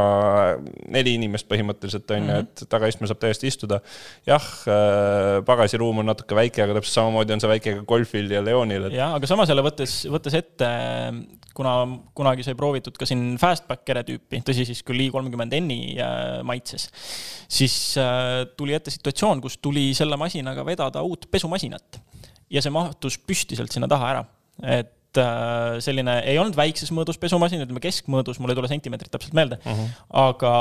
neli 0.88 1.18
inimest 1.20 1.50
põhimõtteliselt 1.52 2.16
on 2.16 2.24
ju 2.24 2.32
-hmm., 2.32 2.48
et 2.48 2.66
tagaistmel 2.70 3.12
saab 3.12 3.20
täiesti 3.20 3.48
istuda. 3.52 3.82
jah, 4.26 4.50
eh, 4.68 5.44
pagasiruum 5.46 6.00
on 6.00 6.12
natuke 6.14 6.36
väike, 6.36 6.64
aga 6.64 6.80
täpselt 6.80 7.02
samamoodi 7.02 7.34
on 7.34 7.44
see 7.44 7.54
väike 7.56 7.78
ka 7.80 7.88
Golfil 7.88 8.32
ja 8.32 8.44
Leonil 8.44 8.88
et.... 8.88 8.94
jah, 8.94 9.14
aga 9.14 9.28
samas 9.28 9.50
jälle 9.50 9.66
võttes, 9.66 10.04
võttes 10.08 10.40
ette 10.40 10.72
kuna 11.54 11.74
kunagi 12.18 12.44
sai 12.46 12.56
proovitud 12.58 12.96
ka 12.98 13.06
siin 13.06 13.36
fastback 13.42 13.86
kere 13.86 14.04
tüüpi, 14.08 14.42
tõsi 14.46 14.66
siis 14.68 14.82
küll 14.86 15.06
i30 15.06 15.60
N-i 15.60 15.96
äh, 16.02 16.40
maitses, 16.46 16.90
siis 17.52 17.76
äh, 18.02 18.44
tuli 18.58 18.74
ette 18.74 18.94
situatsioon, 18.94 19.42
kus 19.44 19.60
tuli 19.62 19.92
selle 19.98 20.18
masinaga 20.20 20.66
vedada 20.66 21.04
uut 21.06 21.30
pesumasinat 21.32 22.02
ja 22.52 22.64
see 22.64 22.74
mahtus 22.74 23.20
püsti 23.22 23.58
sealt 23.60 23.74
sinna 23.74 23.90
taha 23.92 24.10
ära, 24.12 24.24
et 24.80 25.20
äh, 25.22 25.80
selline 25.84 26.20
ei 26.30 26.40
olnud 26.42 26.58
väikses 26.58 26.92
mõõdus 26.96 27.20
pesumasin, 27.22 27.64
ütleme 27.66 27.84
keskmõõdus, 27.84 28.40
mul 28.42 28.54
ei 28.54 28.60
tule 28.60 28.72
sentimeetrid 28.72 29.14
täpselt 29.14 29.36
meelde 29.38 29.60
uh, 29.62 29.68
mhm. 29.72 29.84
-huh. 29.84 30.08
aga 30.24 30.54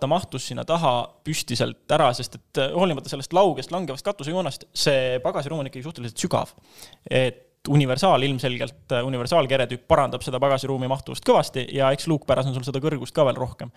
ta 0.00 0.10
mahtus 0.10 0.48
sinna 0.50 0.66
taha 0.68 0.94
püsti 1.26 1.58
sealt 1.58 1.96
ära, 1.96 2.12
sest 2.16 2.38
et 2.40 2.62
hoolimata 2.74 3.12
sellest 3.12 3.34
laugest 3.36 3.74
langevast 3.74 4.06
katusejoonest, 4.06 4.68
see 4.74 5.18
pagasiruum 5.24 5.64
on 5.64 5.72
ikkagi 5.72 5.86
suhteliselt 5.86 6.22
sügav. 6.26 6.54
et 7.10 7.42
universaal 7.68 8.22
ilmselgelt, 8.22 8.92
äh, 8.92 9.04
universaalkeretüüp 9.06 9.86
parandab 9.88 10.24
seda 10.24 10.40
pagasiruumi 10.42 10.88
mahtuvust 10.90 11.24
kõvasti 11.26 11.66
ja 11.74 11.90
eks 11.94 12.08
luukpäras 12.10 12.46
on 12.48 12.54
sul 12.56 12.66
seda 12.66 12.82
kõrgust 12.82 13.14
ka 13.16 13.26
veel 13.26 13.38
rohkem. 13.38 13.72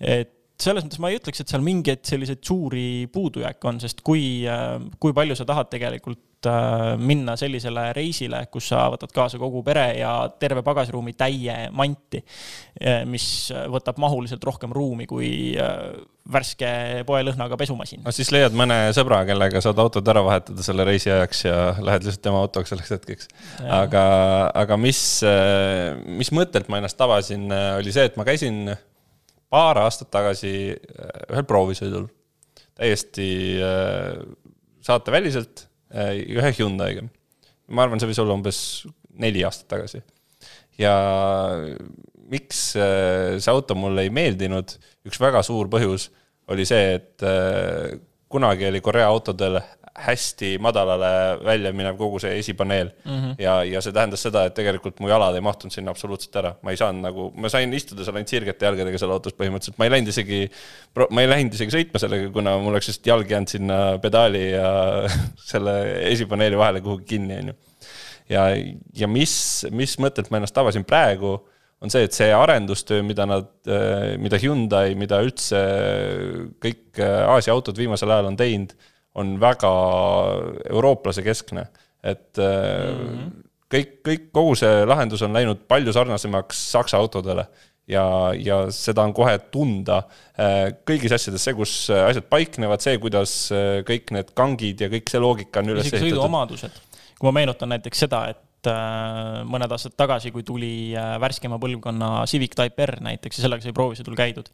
et 0.00 0.36
selles 0.64 0.86
mõttes 0.86 1.00
ma 1.02 1.10
ei 1.10 1.20
ütleks, 1.20 1.42
et 1.42 1.52
seal 1.52 1.62
mingeid 1.64 2.02
selliseid 2.06 2.42
suuri 2.46 3.06
puudujääke 3.12 3.70
on, 3.70 3.80
sest 3.82 4.02
kui, 4.06 4.42
äh, 4.48 4.76
kui 5.02 5.14
palju 5.16 5.36
sa 5.38 5.46
tahad 5.48 5.70
tegelikult 5.72 6.48
äh, 6.50 6.94
minna 7.00 7.36
sellisele 7.40 7.90
reisile, 7.96 8.42
kus 8.52 8.70
sa 8.72 8.86
võtad 8.92 9.12
kaasa 9.14 9.40
kogu 9.40 9.62
pere 9.66 9.86
ja 10.00 10.14
terve 10.40 10.64
pagasiruumi 10.66 11.14
täie 11.18 11.56
manti, 11.76 12.22
mis 13.10 13.24
võtab 13.72 13.98
mahuliselt 14.00 14.44
rohkem 14.44 14.72
ruumi 14.72 15.06
kui 15.10 15.30
värske 16.30 16.70
poelõhnaga 17.08 17.56
pesumasin. 17.60 18.02
no 18.04 18.12
siis 18.14 18.30
leiad 18.32 18.54
mõne 18.56 18.76
sõbra, 18.96 19.22
kellega 19.28 19.62
saad 19.64 19.80
autod 19.82 20.06
ära 20.12 20.22
vahetada 20.24 20.64
selle 20.64 20.86
reisi 20.88 21.10
ajaks 21.12 21.44
ja 21.44 21.56
lähed 21.80 22.06
lihtsalt 22.06 22.24
tema 22.24 22.42
autoga 22.44 22.70
selleks 22.70 22.94
hetkeks. 22.94 23.30
aga, 23.66 24.04
aga 24.62 24.78
mis, 24.80 25.02
mis 26.20 26.32
mõttelt 26.36 26.70
ma 26.70 26.80
ennast 26.80 26.98
tabasin, 27.00 27.50
oli 27.80 27.94
see, 27.94 28.06
et 28.10 28.20
ma 28.20 28.28
käisin 28.28 28.70
paar 29.50 29.80
aastat 29.82 30.10
tagasi 30.14 30.52
äh, 30.70 31.24
ühel 31.32 31.46
proovisõidul, 31.48 32.06
täiesti 32.78 33.30
äh, 33.64 34.20
saateväliselt 34.86 35.66
äh, 35.92 36.14
ühe 36.38 36.52
Hyundai'ga. 36.56 37.08
ma 37.70 37.84
arvan, 37.86 38.00
see 38.02 38.10
võis 38.10 38.22
olla 38.22 38.36
umbes 38.38 38.60
neli 39.20 39.44
aastat 39.46 39.68
tagasi. 39.74 40.02
ja 40.78 40.94
miks 42.30 42.62
see 42.78 43.50
auto 43.50 43.74
mulle 43.74 44.06
ei 44.06 44.14
meeldinud, 44.14 44.76
üks 45.06 45.18
väga 45.20 45.42
suur 45.46 45.68
põhjus 45.70 46.08
oli 46.50 46.64
see, 46.66 46.94
et 46.98 47.22
kunagi 48.30 48.66
oli 48.66 48.80
Korea 48.82 49.06
autodel 49.10 49.58
hästi 49.98 50.58
madalale 50.62 51.38
välja 51.44 51.72
minev 51.74 51.96
kogu 51.98 52.18
see 52.22 52.38
esipaneel 52.38 52.90
mm. 53.04 53.16
-hmm. 53.16 53.34
ja, 53.38 53.56
ja 53.64 53.80
see 53.82 53.92
tähendas 53.92 54.22
seda, 54.22 54.44
et 54.46 54.54
tegelikult 54.54 55.00
mu 55.00 55.08
jalad 55.08 55.34
ei 55.34 55.42
mahtunud 55.44 55.74
sinna 55.74 55.90
absoluutselt 55.90 56.36
ära, 56.36 56.54
ma 56.62 56.70
ei 56.70 56.78
saanud 56.78 57.02
nagu, 57.02 57.30
ma 57.36 57.50
sain 57.50 57.72
istuda 57.74 58.04
seal 58.04 58.20
ainult 58.20 58.30
sirgete 58.30 58.68
jalgadega 58.68 58.98
seal 58.98 59.10
autos 59.10 59.34
põhimõtteliselt, 59.34 59.78
ma 59.78 59.88
ei 59.88 59.94
läinud 59.96 60.12
isegi, 60.12 60.40
ma 61.10 61.24
ei 61.24 61.30
läinud 61.30 61.58
isegi 61.58 61.74
sõitma 61.74 62.02
sellega, 62.02 62.30
kuna 62.34 62.56
mul 62.58 62.74
oleks 62.74 62.90
lihtsalt 62.92 63.10
jalg 63.12 63.34
jäänud 63.34 63.54
sinna 63.56 63.80
pedaali 64.02 64.44
ja 64.52 64.70
selle 65.52 65.76
esipaneeli 66.12 66.58
vahele 66.58 66.84
kuhugi 66.86 67.08
kinni, 67.14 67.40
on 67.42 67.52
ju. 67.52 67.56
ja, 68.36 68.44
ja 69.02 69.10
mis, 69.10 69.34
mis 69.74 69.98
mõttelt 69.98 70.30
ma 70.30 70.38
ennast 70.38 70.62
avasin 70.62 70.86
praegu 70.86 71.40
on 71.80 71.90
see, 71.90 72.04
et 72.04 72.12
see 72.12 72.28
arendustöö, 72.36 73.02
mida 73.02 73.24
nad, 73.26 73.48
mida 74.20 74.38
Hyundai, 74.38 74.94
mida 75.00 75.18
üldse 75.24 75.60
kõik 76.60 77.00
Aasia 77.00 77.54
autod 77.56 77.78
viimasel 77.80 78.12
ajal 78.12 78.28
on 78.28 78.36
teinud, 78.36 78.74
on 79.14 79.36
väga 79.40 79.70
eurooplase 80.70 81.22
keskne, 81.26 81.66
et 82.02 82.38
mm 82.38 83.00
-hmm. 83.00 83.32
kõik, 83.74 83.96
kõik, 84.06 84.28
kogu 84.32 84.54
see 84.54 84.84
lahendus 84.86 85.22
on 85.22 85.32
läinud 85.32 85.66
palju 85.68 85.92
sarnasemaks 85.92 86.70
Saksa 86.72 86.96
autodele 86.96 87.46
ja, 87.88 88.04
ja 88.38 88.60
seda 88.70 89.02
on 89.02 89.14
kohe 89.14 89.38
tunda 89.52 90.02
kõigis 90.86 91.12
asjades, 91.12 91.44
see, 91.44 91.54
kus 91.54 91.90
asjad 91.90 92.28
paiknevad, 92.30 92.80
see, 92.80 92.98
kuidas 92.98 93.52
kõik 93.88 94.14
need 94.16 94.30
kangid 94.34 94.80
ja 94.80 94.88
kõik 94.92 95.10
see 95.10 95.20
loogika 95.20 95.60
on 95.60 95.74
üles 95.74 95.86
ehitatud. 95.86 96.06
sõiduomadused. 96.06 96.80
kui 97.18 97.28
ma 97.28 97.32
meenutan 97.40 97.68
näiteks 97.68 98.06
seda, 98.06 98.28
et 98.28 98.49
Äh, 98.68 99.40
mõned 99.48 99.72
aastad 99.72 99.94
tagasi, 99.96 100.28
kui 100.34 100.44
tuli 100.44 100.92
äh, 100.92 101.14
värskema 101.22 101.56
põlvkonna 101.60 102.26
Civic 102.28 102.52
Type 102.58 102.84
R 102.84 102.98
näiteks 103.06 103.38
ja 103.38 103.46
sellega 103.46 103.64
sai 103.64 103.72
proovisõidul 103.72 104.18
käidud, 104.18 104.50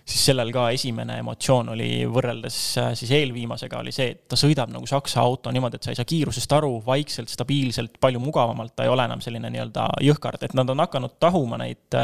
siis 0.00 0.22
sellel 0.30 0.48
ka 0.54 0.70
esimene 0.72 1.18
emotsioon 1.20 1.68
oli 1.74 1.90
võrreldes 2.08 2.56
äh, 2.80 2.88
siis 2.96 3.12
eelviimasega 3.18 3.82
oli 3.82 3.92
see, 3.92 4.14
et 4.14 4.22
ta 4.32 4.38
sõidab 4.40 4.72
nagu 4.72 4.88
saksa 4.88 5.20
auto 5.20 5.52
niimoodi, 5.52 5.76
et 5.76 5.84
sa 5.84 5.92
ei 5.92 5.98
saa 5.98 6.08
kiirusest 6.08 6.54
aru, 6.56 6.72
vaikselt, 6.86 7.28
stabiilselt, 7.28 7.98
palju 8.00 8.22
mugavamalt, 8.24 8.72
ta 8.78 8.88
ei 8.88 8.94
ole 8.94 9.04
enam 9.10 9.20
selline 9.20 9.52
nii-öelda 9.52 9.90
jõhkard, 10.08 10.48
et 10.48 10.56
nad 10.56 10.72
on 10.72 10.80
hakanud 10.86 11.18
tahuma 11.20 11.60
neid 11.60 12.00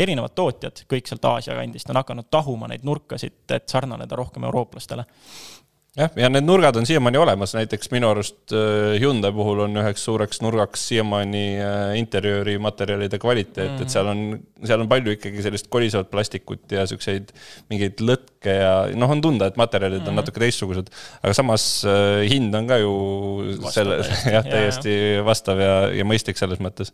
erinevad 0.00 0.32
tootjad, 0.38 0.86
kõik 0.88 1.12
sealt 1.12 1.28
Aasia 1.28 1.58
kandist 1.60 1.92
on 1.92 2.00
hakanud 2.00 2.32
tahuma 2.32 2.72
neid 2.72 2.88
nurkasid, 2.88 3.42
et 3.52 3.68
sarnaneda 3.68 4.16
rohkem 4.16 4.48
eurooplastele 4.48 5.04
jah, 5.96 6.12
ja 6.20 6.28
need 6.32 6.44
nurgad 6.44 6.76
on 6.76 6.86
siiamaani 6.88 7.20
olemas, 7.20 7.54
näiteks 7.56 7.90
minu 7.94 8.10
arust 8.10 8.52
äh, 8.54 8.96
Hyundai 9.00 9.32
puhul 9.34 9.62
on 9.64 9.80
üheks 9.80 10.04
suureks 10.04 10.42
nurgaks 10.44 10.86
siiamaani 10.90 11.44
äh, 11.56 11.92
interjööri 12.00 12.58
materjalide 12.62 13.18
kvaliteet 13.22 13.70
mm, 13.70 13.76
-hmm. 13.78 13.82
et 13.82 13.94
seal 13.94 14.10
on, 14.10 14.22
seal 14.64 14.84
on 14.84 14.90
palju 14.90 15.16
ikkagi 15.16 15.44
sellist 15.46 15.70
kolisevat 15.72 16.10
plastikut 16.12 16.72
ja 16.72 16.84
siukseid 16.88 17.32
mingeid 17.72 18.02
lõtke 18.04 18.58
ja 18.60 18.72
noh, 18.94 19.10
on 19.10 19.22
tunda, 19.24 19.48
et 19.48 19.56
materjalid 19.56 19.98
mm 20.00 20.04
-hmm. 20.04 20.08
on 20.08 20.14
mhm. 20.14 20.22
natuke 20.24 20.40
teistsugused. 20.40 20.92
aga 21.22 21.34
samas 21.34 21.84
äh, 21.88 22.28
hind 22.28 22.54
on 22.54 22.68
ka 22.68 22.78
ju 22.82 22.92
vastav 23.62 23.72
selle, 23.72 23.98
jah, 24.36 24.44
täiesti 24.44 24.96
ja, 25.16 25.24
vastav 25.24 25.60
ja, 25.60 25.74
ja 25.96 26.04
mõistlik 26.04 26.36
selles 26.36 26.60
mõttes. 26.60 26.92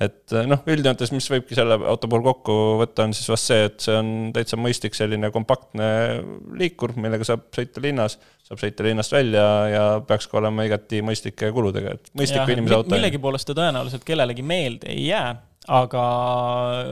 et 0.00 0.36
noh, 0.46 0.62
üldjoontes, 0.66 1.12
mis 1.12 1.30
võibki 1.30 1.58
selle 1.58 1.74
auto 1.74 2.08
puhul 2.08 2.22
kokku 2.22 2.60
võtta, 2.84 3.08
on 3.08 3.14
siis 3.14 3.28
vast 3.28 3.50
see, 3.50 3.64
et 3.64 3.80
see 3.80 3.98
on 3.98 4.30
täitsa 4.34 4.56
mõistlik 4.56 4.94
selline 4.94 5.30
kompaktne 5.34 6.22
liikur, 6.54 6.94
millega 6.96 7.26
saab 7.26 7.50
sõita 7.50 7.82
linnas 7.82 8.18
saab 8.44 8.60
sõita 8.60 8.84
linnast 8.84 9.14
välja 9.14 9.44
ja 9.72 9.82
peaks 10.04 10.28
ka 10.28 10.38
olema 10.40 10.66
igati 10.68 11.00
mõistlike 11.04 11.48
kuludega, 11.54 11.96
et 11.96 12.10
mõistliku 12.18 12.52
inimese 12.52 12.76
auto. 12.76 12.92
millegipoolest 12.92 13.48
ta 13.48 13.56
tõenäoliselt 13.56 14.04
kellelegi 14.04 14.44
meelde 14.44 14.90
ei 14.92 15.06
jää, 15.06 15.30
aga 15.72 16.02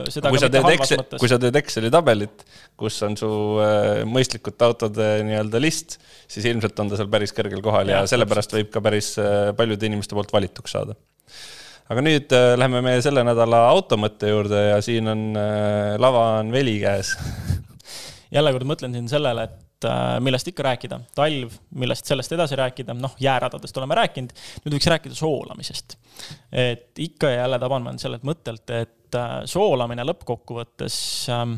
seda 0.09 0.31
kui 0.33 0.41
sa 0.41 0.49
teed 0.49 0.69
Excel, 0.73 1.03
kui 1.21 1.29
sa 1.29 1.37
teed 1.41 1.59
Exceli 1.61 1.91
tabelit, 1.93 2.41
kus 2.79 2.97
on 3.05 3.17
su 3.19 3.29
äh, 3.61 4.01
mõistlikute 4.09 4.65
autode 4.65 5.09
nii-öelda 5.27 5.61
list, 5.61 5.99
siis 6.25 6.47
ilmselt 6.49 6.79
on 6.81 6.89
ta 6.89 6.97
seal 6.97 7.11
päris 7.13 7.35
kõrgel 7.37 7.61
kohal 7.65 7.91
ja, 7.91 8.01
ja 8.01 8.09
sellepärast 8.09 8.57
võib 8.57 8.71
ka 8.73 8.81
päris 8.81 9.13
äh, 9.21 9.51
paljude 9.57 9.85
inimeste 9.89 10.17
poolt 10.17 10.33
valituks 10.33 10.73
saada. 10.73 10.97
Aga 11.93 12.01
nüüd 12.01 12.33
äh, 12.33 12.55
läheme 12.57 12.81
meie 12.81 13.03
selle 13.05 13.21
nädala 13.27 13.67
automõtte 13.69 14.31
juurde 14.31 14.69
ja 14.71 14.81
siin 14.81 15.11
on 15.11 15.37
lava 16.01 16.25
on 16.39 16.49
veli 16.55 16.79
käes. 16.81 17.13
Jälle 18.33 18.55
kord 18.55 18.65
mõtlen 18.65 18.97
siin 18.97 19.11
sellele, 19.11 19.45
et 19.45 19.61
Äh, 19.85 20.19
millest 20.23 20.47
ikka 20.47 20.63
rääkida, 20.63 20.99
talv, 21.15 21.53
millest 21.79 22.07
sellest 22.09 22.31
edasi 22.35 22.57
rääkida, 22.59 22.95
noh, 22.97 23.15
jääradadest 23.21 23.77
oleme 23.81 23.97
rääkinud, 23.99 24.33
nüüd 24.63 24.77
võiks 24.77 24.89
rääkida 24.91 25.17
soolamisest. 25.17 25.97
et 26.51 26.99
ikka 26.99 27.29
ja 27.29 27.41
jälle 27.43 27.59
taban 27.59 27.83
ma 27.83 27.93
end 27.93 28.03
sellelt 28.03 28.23
mõttelt, 28.27 28.69
et 28.69 29.17
äh, 29.17 29.35
soolamine 29.49 30.05
lõppkokkuvõttes 30.07 30.97
ähm, 31.33 31.57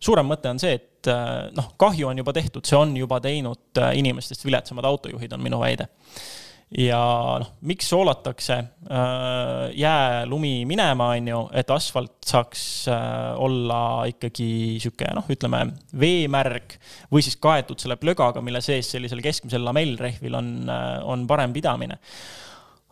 suurem 0.00 0.28
mõte 0.30 0.50
on 0.50 0.62
see, 0.62 0.78
et 0.78 1.10
äh, 1.12 1.50
noh, 1.56 1.72
kahju 1.76 2.08
on 2.08 2.22
juba 2.22 2.32
tehtud, 2.36 2.64
see 2.64 2.78
on 2.78 2.96
juba 2.96 3.20
teinud 3.20 3.82
inimestest 3.92 4.44
viletsamad 4.46 4.88
autojuhid, 4.88 5.36
on 5.36 5.44
minu 5.44 5.60
väide 5.60 5.90
ja 6.74 7.00
noh, 7.38 7.52
miks 7.68 7.86
soolatakse 7.92 8.54
äh, 8.58 9.68
jää-lumi 9.78 10.64
minema, 10.66 11.12
on 11.14 11.28
ju, 11.30 11.42
et 11.54 11.70
asfalt 11.70 12.26
saaks 12.26 12.64
äh, 12.90 13.38
olla 13.38 13.78
ikkagi 14.10 14.48
sihuke 14.82 15.12
noh, 15.14 15.28
ütleme 15.30 15.62
veemärg 16.00 16.74
või 17.12 17.22
siis 17.22 17.38
kaetud 17.38 17.82
selle 17.82 17.98
plögaga, 18.00 18.42
mille 18.42 18.62
sees 18.64 18.90
sellisel 18.96 19.22
keskmisel 19.22 19.62
lamellrehvil 19.66 20.38
on, 20.38 20.50
äh, 20.66 20.88
on 21.06 21.26
parem 21.30 21.54
pidamine. 21.54 22.00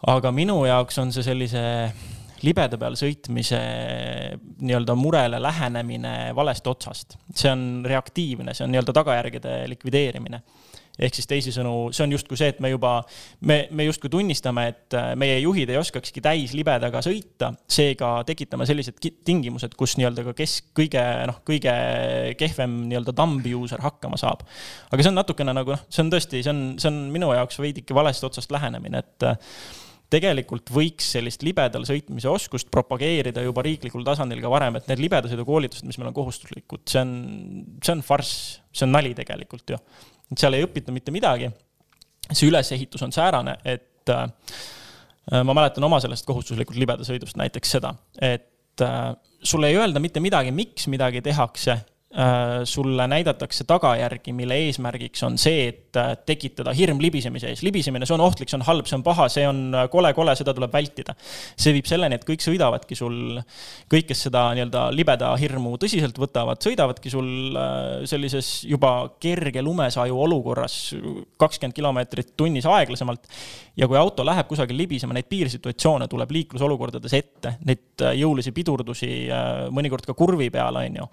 aga 0.06 0.30
minu 0.30 0.64
jaoks 0.68 0.98
on 1.00 1.10
see 1.12 1.24
sellise 1.26 1.64
libeda 2.44 2.76
peal 2.78 2.94
sõitmise 3.00 3.58
nii-öelda 4.60 4.94
murele 4.94 5.40
lähenemine 5.42 6.34
valest 6.36 6.66
otsast. 6.66 7.18
see 7.34 7.50
on 7.50 7.82
reaktiivne, 7.86 8.54
see 8.54 8.68
on 8.68 8.70
nii-öelda 8.70 8.94
tagajärgede 9.02 9.64
likvideerimine 9.72 10.42
ehk 10.98 11.16
siis 11.16 11.28
teisisõnu, 11.30 11.74
see 11.94 12.04
on 12.06 12.14
justkui 12.14 12.38
see, 12.38 12.52
et 12.54 12.60
me 12.62 12.70
juba, 12.70 12.96
me, 13.48 13.64
me 13.74 13.86
justkui 13.88 14.12
tunnistame, 14.12 14.66
et 14.70 14.96
äh, 14.98 15.12
meie 15.18 15.40
juhid 15.42 15.72
ei 15.72 15.78
oskakski 15.80 16.22
täislibedaga 16.24 17.02
sõita, 17.04 17.50
seega 17.66 18.16
tekitame 18.28 18.66
sellised 18.68 19.00
tingimused, 19.26 19.74
kus 19.78 19.96
nii-öelda 19.98 20.26
ka 20.30 20.36
kes 20.38 20.60
kõige 20.76 21.04
noh, 21.30 21.40
kõige 21.46 21.74
kehvem 22.40 22.84
nii-öelda 22.90 23.16
thumb 23.16 23.48
user 23.54 23.82
hakkama 23.82 24.20
saab. 24.20 24.46
aga 24.90 25.02
see 25.02 25.10
on 25.10 25.18
natukene 25.18 25.56
nagu 25.56 25.74
noh, 25.74 25.86
see 25.90 26.04
on 26.06 26.14
tõesti, 26.14 26.44
see 26.44 26.54
on, 26.54 26.66
see 26.78 26.92
on 26.92 27.00
minu 27.14 27.32
jaoks 27.34 27.58
veidike 27.62 27.96
valest 27.96 28.30
otsast 28.30 28.54
lähenemine, 28.54 29.02
et 29.02 29.26
äh, 29.26 29.58
tegelikult 30.14 30.70
võiks 30.70 31.08
sellist 31.16 31.42
libedal 31.42 31.82
sõitmise 31.88 32.30
oskust 32.30 32.70
propageerida 32.70 33.42
juba 33.42 33.64
riiklikul 33.66 34.04
tasandil 34.06 34.38
ka 34.44 34.52
varem, 34.52 34.78
et 34.78 34.86
need 34.92 35.02
libedasõidukoolitused, 35.08 35.88
mis 35.88 35.98
meil 35.98 36.12
on 36.12 36.18
kohustuslikud, 36.22 36.84
see 36.86 37.02
on, 37.02 37.14
see 37.82 37.96
on 37.96 38.04
farss, 38.06 38.60
see 38.70 38.86
on 38.86 38.94
nali 38.94 39.14
tegelikult 39.18 39.74
ju 39.74 39.80
et 40.32 40.40
seal 40.40 40.56
ei 40.56 40.64
õpita 40.66 40.92
mitte 40.94 41.12
midagi. 41.14 41.50
see 42.32 42.48
ülesehitus 42.48 43.02
on 43.04 43.12
säärane, 43.12 43.58
et 43.64 44.08
äh, 44.10 44.28
ma 45.44 45.54
mäletan 45.54 45.84
oma 45.84 46.00
sellest 46.00 46.26
kohustuslikult 46.26 46.78
libedasõidust 46.80 47.36
näiteks 47.36 47.76
seda, 47.76 47.94
et 48.20 48.80
äh, 48.80 49.10
sulle 49.42 49.68
ei 49.68 49.76
öelda 49.76 50.00
mitte 50.00 50.20
midagi, 50.20 50.52
miks 50.52 50.88
midagi 50.88 51.22
tehakse 51.22 51.78
sulle 52.64 53.06
näidatakse 53.10 53.64
tagajärgi, 53.66 54.32
mille 54.32 54.54
eesmärgiks 54.66 55.22
on 55.26 55.34
see, 55.40 55.64
et 55.72 55.98
äh, 55.98 56.12
tekitada 56.26 56.70
hirm 56.76 57.00
libisemise 57.02 57.48
ees. 57.50 57.62
libisemine, 57.66 58.06
see 58.06 58.14
on 58.14 58.22
ohtlik, 58.22 58.50
see 58.50 58.58
on 58.58 58.64
halb, 58.68 58.86
see 58.86 58.94
on 58.98 59.02
paha, 59.06 59.26
see 59.32 59.46
on 59.48 59.62
äh, 59.74 59.88
kole, 59.90 60.12
kole, 60.14 60.34
seda 60.38 60.54
tuleb 60.54 60.72
vältida. 60.72 61.16
see 61.58 61.74
viib 61.74 61.88
selleni, 61.90 62.18
et 62.18 62.26
kõik 62.28 62.44
sõidavadki 62.44 62.98
sul, 62.98 63.40
kõik, 63.90 64.06
kes 64.12 64.26
seda 64.28 64.44
nii-öelda 64.54 64.84
libeda 64.94 65.32
hirmu 65.40 65.74
tõsiselt 65.82 66.18
võtavad, 66.20 66.62
sõidavadki 66.62 67.10
sul 67.10 67.58
sellises 68.06 68.52
juba 68.68 68.92
kerge 69.22 69.62
lumesaju 69.64 70.18
olukorras 70.26 70.76
kakskümmend 71.40 71.74
kilomeetrit 71.74 72.34
tunnis 72.38 72.66
aeglasemalt. 72.70 73.26
ja 73.76 73.88
kui 73.90 73.98
auto 73.98 74.22
läheb 74.26 74.46
kusagil 74.46 74.78
libisema, 74.78 75.16
neid 75.16 75.26
piirsituatsioone 75.26 76.06
tuleb 76.08 76.30
liiklusolukordades 76.30 77.16
ette, 77.18 77.56
neid 77.66 78.06
jõulisi 78.20 78.52
pidurdusi 78.54 79.10
mõnikord 79.74 80.06
ka 80.06 80.14
kurvi 80.14 80.50
peal, 80.54 80.78
on 80.78 81.02
ju 81.02 81.10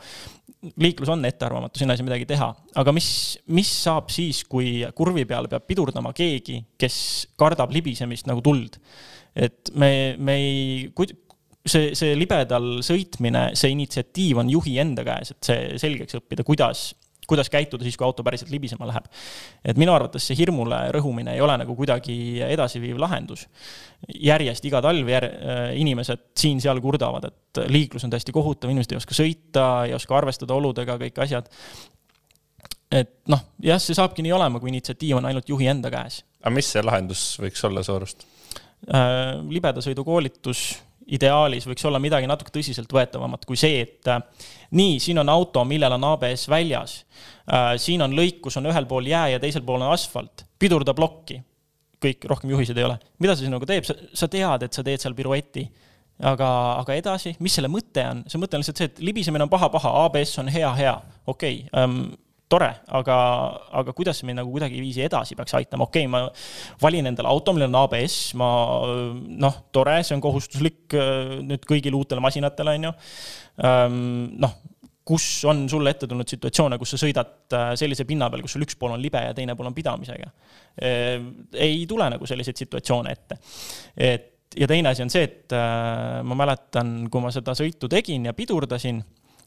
liiklus 0.61 1.09
on 1.09 1.25
ettearvamatu, 1.25 1.79
sinna 1.81 1.95
ei 1.95 2.01
saa 2.01 2.07
midagi 2.07 2.27
teha. 2.29 2.51
aga 2.77 2.93
mis, 2.93 3.09
mis 3.53 3.71
saab 3.85 4.11
siis, 4.13 4.43
kui 4.49 4.81
kurvi 4.97 5.25
peale 5.29 5.49
peab 5.51 5.65
pidurdama 5.69 6.13
keegi, 6.17 6.59
kes 6.79 6.97
kardab 7.39 7.73
libisemist 7.73 8.29
nagu 8.29 8.43
tuld? 8.45 8.77
et 9.31 9.71
me, 9.79 9.91
me 10.19 10.33
ei, 10.35 10.89
see, 11.63 11.93
see 11.95 12.15
libedal 12.19 12.81
sõitmine, 12.83 13.51
see 13.57 13.71
initsiatiiv 13.71 14.41
on 14.43 14.49
juhi 14.51 14.75
enda 14.83 15.05
käes, 15.07 15.31
et 15.31 15.47
see 15.47 15.77
selgeks 15.81 16.19
õppida, 16.19 16.45
kuidas 16.47 16.89
kuidas 17.31 17.49
käituda 17.51 17.85
siis, 17.87 17.97
kui 17.99 18.05
auto 18.07 18.25
päriselt 18.27 18.51
libisema 18.53 18.87
läheb. 18.89 19.07
et 19.65 19.79
minu 19.79 19.93
arvates 19.93 20.27
see 20.27 20.37
hirmule 20.39 20.79
rõhumine 20.95 21.35
ei 21.35 21.43
ole 21.43 21.55
nagu 21.61 21.75
kuidagi 21.77 22.15
edasiviiv 22.47 22.99
lahendus. 23.01 23.47
järjest 24.31 24.65
iga 24.67 24.81
talv 24.83 25.09
jär, 25.09 25.27
äh, 25.29 25.61
inimesed 25.79 26.27
siin-seal 26.37 26.81
kurdavad, 26.81 27.29
et 27.31 27.63
liiklus 27.71 28.05
on 28.07 28.13
täiesti 28.13 28.35
kohutav, 28.35 28.71
inimesed 28.73 28.95
ei 28.95 29.01
oska 29.01 29.17
sõita, 29.17 29.65
ei 29.87 29.95
oska 29.95 30.17
arvestada 30.17 30.57
oludega, 30.57 30.97
kõik 31.01 31.23
asjad. 31.23 31.49
et 32.91 33.15
noh, 33.31 33.47
jah, 33.63 33.79
see 33.79 33.95
saabki 33.95 34.25
nii 34.25 34.35
olema, 34.35 34.59
kui 34.59 34.73
initsiatiiv 34.73 35.21
on 35.21 35.31
ainult 35.31 35.49
juhi 35.49 35.71
enda 35.71 35.91
käes. 35.93 36.23
aga 36.41 36.55
mis 36.55 36.71
see 36.75 36.83
lahendus 36.83 37.25
võiks 37.39 37.67
olla 37.67 37.83
su 37.83 37.95
arust? 37.95 38.27
Äh, 38.89 39.37
libedasõidukoolitus 39.47 40.90
ideaalis 41.07 41.67
võiks 41.69 41.85
olla 41.87 41.99
midagi 42.01 42.29
natuke 42.29 42.53
tõsiseltvõetavamat 42.55 43.45
kui 43.49 43.59
see, 43.59 43.81
et 43.85 44.09
äh, 44.11 44.21
nii, 44.77 44.99
siin 45.03 45.21
on 45.21 45.31
auto, 45.33 45.63
millel 45.67 45.97
on 45.97 46.09
ABS 46.13 46.47
väljas 46.51 47.01
äh,. 47.47 47.75
siin 47.81 48.03
on 48.05 48.15
lõik, 48.17 48.41
kus 48.45 48.57
on 48.61 48.69
ühel 48.71 48.87
pool 48.89 49.07
jää 49.09 49.35
ja 49.35 49.39
teisel 49.43 49.65
pool 49.67 49.81
on 49.81 49.93
asfalt, 49.93 50.45
pidurda 50.59 50.93
plokki. 50.97 51.41
kõik, 52.01 52.25
rohkem 52.29 52.49
juhiseid 52.55 52.77
ei 52.77 52.89
ole. 52.89 52.99
mida 53.19 53.35
see 53.35 53.49
sinuga 53.49 53.69
teeb, 53.69 53.87
sa 53.87 54.27
tead, 54.27 54.67
et 54.67 54.73
sa 54.73 54.83
teed 54.83 55.01
seal 55.01 55.17
pirueti 55.17 55.67
aga, 56.21 56.49
aga 56.81 56.97
edasi, 56.97 57.35
mis 57.41 57.55
selle 57.57 57.69
mõte 57.71 58.03
on? 58.07 58.25
see 58.29 58.41
mõte 58.41 58.57
on 58.57 58.63
lihtsalt 58.63 58.81
see, 58.81 58.91
et 58.91 59.01
libisemine 59.03 59.45
on 59.45 59.51
paha-paha, 59.51 59.93
ABS 60.05 60.37
on 60.41 60.51
hea-hea, 60.53 60.95
okei 61.25 61.63
okay, 61.65 61.83
um, 61.83 62.03
tore, 62.51 62.69
aga, 62.99 63.17
aga 63.81 63.93
kuidas 63.95 64.19
see 64.19 64.27
mind 64.27 64.41
nagu 64.41 64.51
kuidagiviisi 64.53 65.05
edasi 65.05 65.37
peaks 65.39 65.55
aitama, 65.59 65.87
okei 65.87 66.07
okay,, 66.07 66.11
ma 66.11 66.25
valin 66.83 67.07
endale 67.11 67.31
auto, 67.31 67.53
millel 67.55 67.71
on 67.71 67.79
ABS, 67.83 68.17
ma 68.39 68.49
noh, 69.45 69.61
tore, 69.75 70.01
see 70.05 70.17
on 70.17 70.23
kohustuslik 70.23 70.97
äh, 70.97 71.37
nüüd 71.47 71.63
kõigile 71.69 71.97
uutele 71.99 72.23
masinatele, 72.23 72.75
on 72.79 72.89
ju. 72.89 72.93
Ähm, 73.67 74.01
noh, 74.43 74.57
kus 75.11 75.27
on 75.49 75.63
sulle 75.71 75.93
ette 75.95 76.09
tulnud 76.09 76.29
situatsioone, 76.29 76.77
kus 76.81 76.95
sa 76.95 77.01
sõidad 77.01 77.55
äh, 77.57 77.71
sellise 77.79 78.05
pinna 78.09 78.29
peal, 78.31 78.43
kus 78.45 78.57
sul 78.57 78.67
üks 78.67 78.77
pool 78.79 78.95
on 78.95 79.01
libe 79.01 79.21
ja 79.23 79.35
teine 79.37 79.55
pool 79.57 79.71
on 79.71 79.77
pidamisega? 79.77 80.33
Äh, 80.75 81.15
ei 81.69 81.85
tule 81.89 82.11
nagu 82.11 82.27
selliseid 82.29 82.65
situatsioone 82.65 83.15
ette. 83.15 83.39
et 83.95 84.29
ja 84.59 84.67
teine 84.67 84.91
asi 84.91 84.99
on 84.99 85.07
see, 85.07 85.23
et 85.23 85.53
ma 86.27 86.35
mäletan, 86.35 87.05
kui 87.07 87.21
ma 87.23 87.29
seda 87.31 87.53
sõitu 87.55 87.87
tegin 87.87 88.25
ja 88.27 88.33
pidurdasin 88.35 88.97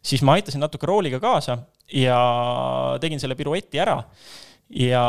siis 0.04 0.22
ma 0.22 0.36
aitasin 0.38 0.62
natuke 0.62 0.86
rooliga 0.86 1.20
kaasa 1.22 1.58
ja 1.92 2.18
tegin 3.00 3.20
selle 3.20 3.36
pirueti 3.38 3.80
ära 3.80 4.02
ja 4.70 5.02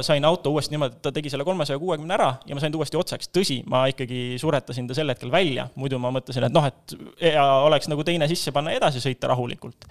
sain 0.00 0.24
auto 0.24 0.50
uuesti 0.50 0.74
niimoodi, 0.74 0.96
et 0.96 1.02
ta 1.02 1.12
tegi 1.12 1.30
selle 1.32 1.44
kolmesaja 1.44 1.78
kuuekümne 1.80 2.14
ära 2.14 2.28
ja 2.46 2.54
ma 2.54 2.60
sain 2.60 2.72
ta 2.72 2.78
uuesti 2.78 2.98
otsaks. 3.00 3.30
tõsi, 3.32 3.62
ma 3.66 3.86
ikkagi 3.90 4.36
suretasin 4.40 4.86
ta 4.88 4.94
sel 4.94 5.10
hetkel 5.10 5.32
välja, 5.32 5.66
muidu 5.80 5.98
ma 5.98 6.12
mõtlesin, 6.14 6.46
et 6.46 6.54
noh, 6.54 6.66
et 6.68 6.94
hea 7.22 7.46
oleks 7.66 7.88
nagu 7.88 8.04
teine 8.04 8.28
sisse 8.30 8.52
panna 8.52 8.74
ja 8.74 8.82
edasi 8.82 9.00
sõita 9.02 9.32
rahulikult. 9.32 9.88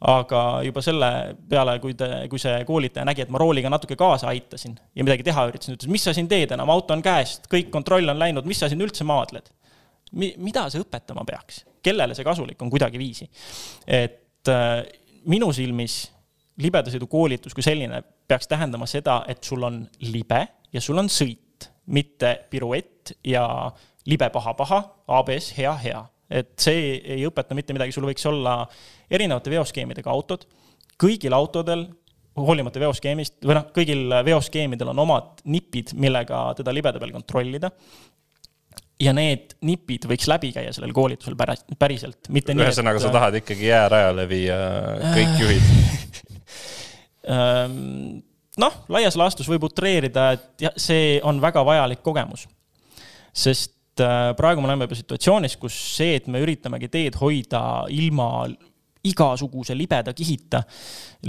aga 0.00 0.42
juba 0.64 0.82
selle 0.82 1.10
peale, 1.48 1.78
kui 1.78 1.94
te, 1.94 2.08
kui 2.32 2.40
see 2.40 2.64
koolitaja 2.64 3.04
nägi, 3.04 3.22
et 3.26 3.32
ma 3.32 3.38
rooliga 3.38 3.70
natuke 3.70 3.96
kaasa 4.00 4.30
aitasin 4.32 4.78
ja 4.96 5.04
midagi 5.04 5.26
teha 5.28 5.46
üritasin, 5.50 5.76
ütles, 5.76 5.90
mis 5.92 6.04
sa 6.04 6.14
siin 6.16 6.28
teed 6.28 6.52
enam, 6.56 6.70
auto 6.72 6.96
on 6.96 7.02
käest, 7.04 7.46
kõik 7.52 7.70
kontroll 7.70 8.08
on 8.08 8.18
läinud, 8.18 8.48
mis 8.48 8.58
sa 8.58 8.68
siin 8.68 8.80
üldse 8.80 9.04
maadled? 9.04 9.52
Mi-, 10.12 10.34
mida 10.40 10.66
see 10.72 10.82
õpetama 10.82 11.24
peaks? 11.28 11.64
Kellele 11.82 12.16
see 12.16 12.26
kasulik 12.26 12.62
on 12.62 12.70
kuidagiviisi. 12.72 13.28
et 13.86 14.48
äh, 14.48 14.82
minu 15.30 15.52
silmis 15.52 16.02
libedasõidu 16.60 17.08
koolitus 17.10 17.54
kui 17.56 17.64
selline 17.64 18.02
peaks 18.28 18.48
tähendama 18.50 18.86
seda, 18.90 19.22
et 19.28 19.42
sul 19.44 19.62
on 19.66 19.82
libe 20.12 20.40
ja 20.72 20.82
sul 20.82 20.98
on 21.00 21.08
sõit, 21.10 21.68
mitte 21.90 22.34
piruett 22.50 23.14
ja 23.26 23.44
libe 24.08 24.28
paha-paha, 24.32 24.80
ABS 25.18 25.52
hea-hea. 25.56 26.04
et 26.30 26.52
see 26.62 27.00
ei 27.16 27.24
õpeta 27.26 27.56
mitte 27.58 27.74
midagi, 27.74 27.92
sul 27.92 28.06
võiks 28.06 28.26
olla 28.30 28.62
erinevate 29.10 29.50
veoskeemidega 29.50 30.10
autod, 30.12 30.44
kõigil 31.00 31.34
autodel 31.34 31.88
hoolimata 32.38 32.80
veoskeemist 32.80 33.40
või 33.42 33.56
noh, 33.58 33.66
kõigil 33.74 34.14
veoskeemidel 34.24 34.92
on 34.92 35.02
omad 35.02 35.42
nipid, 35.50 35.94
millega 35.98 36.44
teda 36.60 36.72
libeda 36.74 37.02
peal 37.02 37.12
kontrollida 37.16 37.72
ja 39.00 39.14
need 39.16 39.54
nipid 39.66 40.06
võiks 40.10 40.28
läbi 40.30 40.52
käia 40.54 40.72
sellel 40.76 40.92
koolitusel 40.96 41.36
päriselt, 41.78 42.28
mitte 42.32 42.54
nii. 42.54 42.66
ühesõnaga, 42.66 43.02
sa 43.02 43.12
tahad 43.14 43.38
ikkagi 43.40 43.70
jäärajale 43.70 44.26
viia 44.28 44.58
kõik 45.14 45.36
juhid 45.40 45.70
ehm, 47.24 48.20
noh, 48.64 48.80
laias 48.92 49.18
laastus 49.18 49.48
võib 49.50 49.68
utreerida, 49.70 50.30
et 50.36 50.70
see 50.80 51.18
on 51.26 51.40
väga 51.42 51.64
vajalik 51.66 52.02
kogemus. 52.04 52.46
sest 53.32 54.02
äh, 54.02 54.32
praegu 54.36 54.60
me 54.60 54.70
oleme 54.70 54.88
juba 54.88 54.98
situatsioonis, 54.98 55.56
kus 55.60 55.76
see, 55.96 56.16
et 56.18 56.26
me 56.26 56.42
üritamegi 56.42 56.90
teed 56.90 57.20
hoida 57.20 57.62
ilma 57.94 58.48
igasuguse 59.06 59.72
libeda 59.72 60.12
kihita 60.12 60.60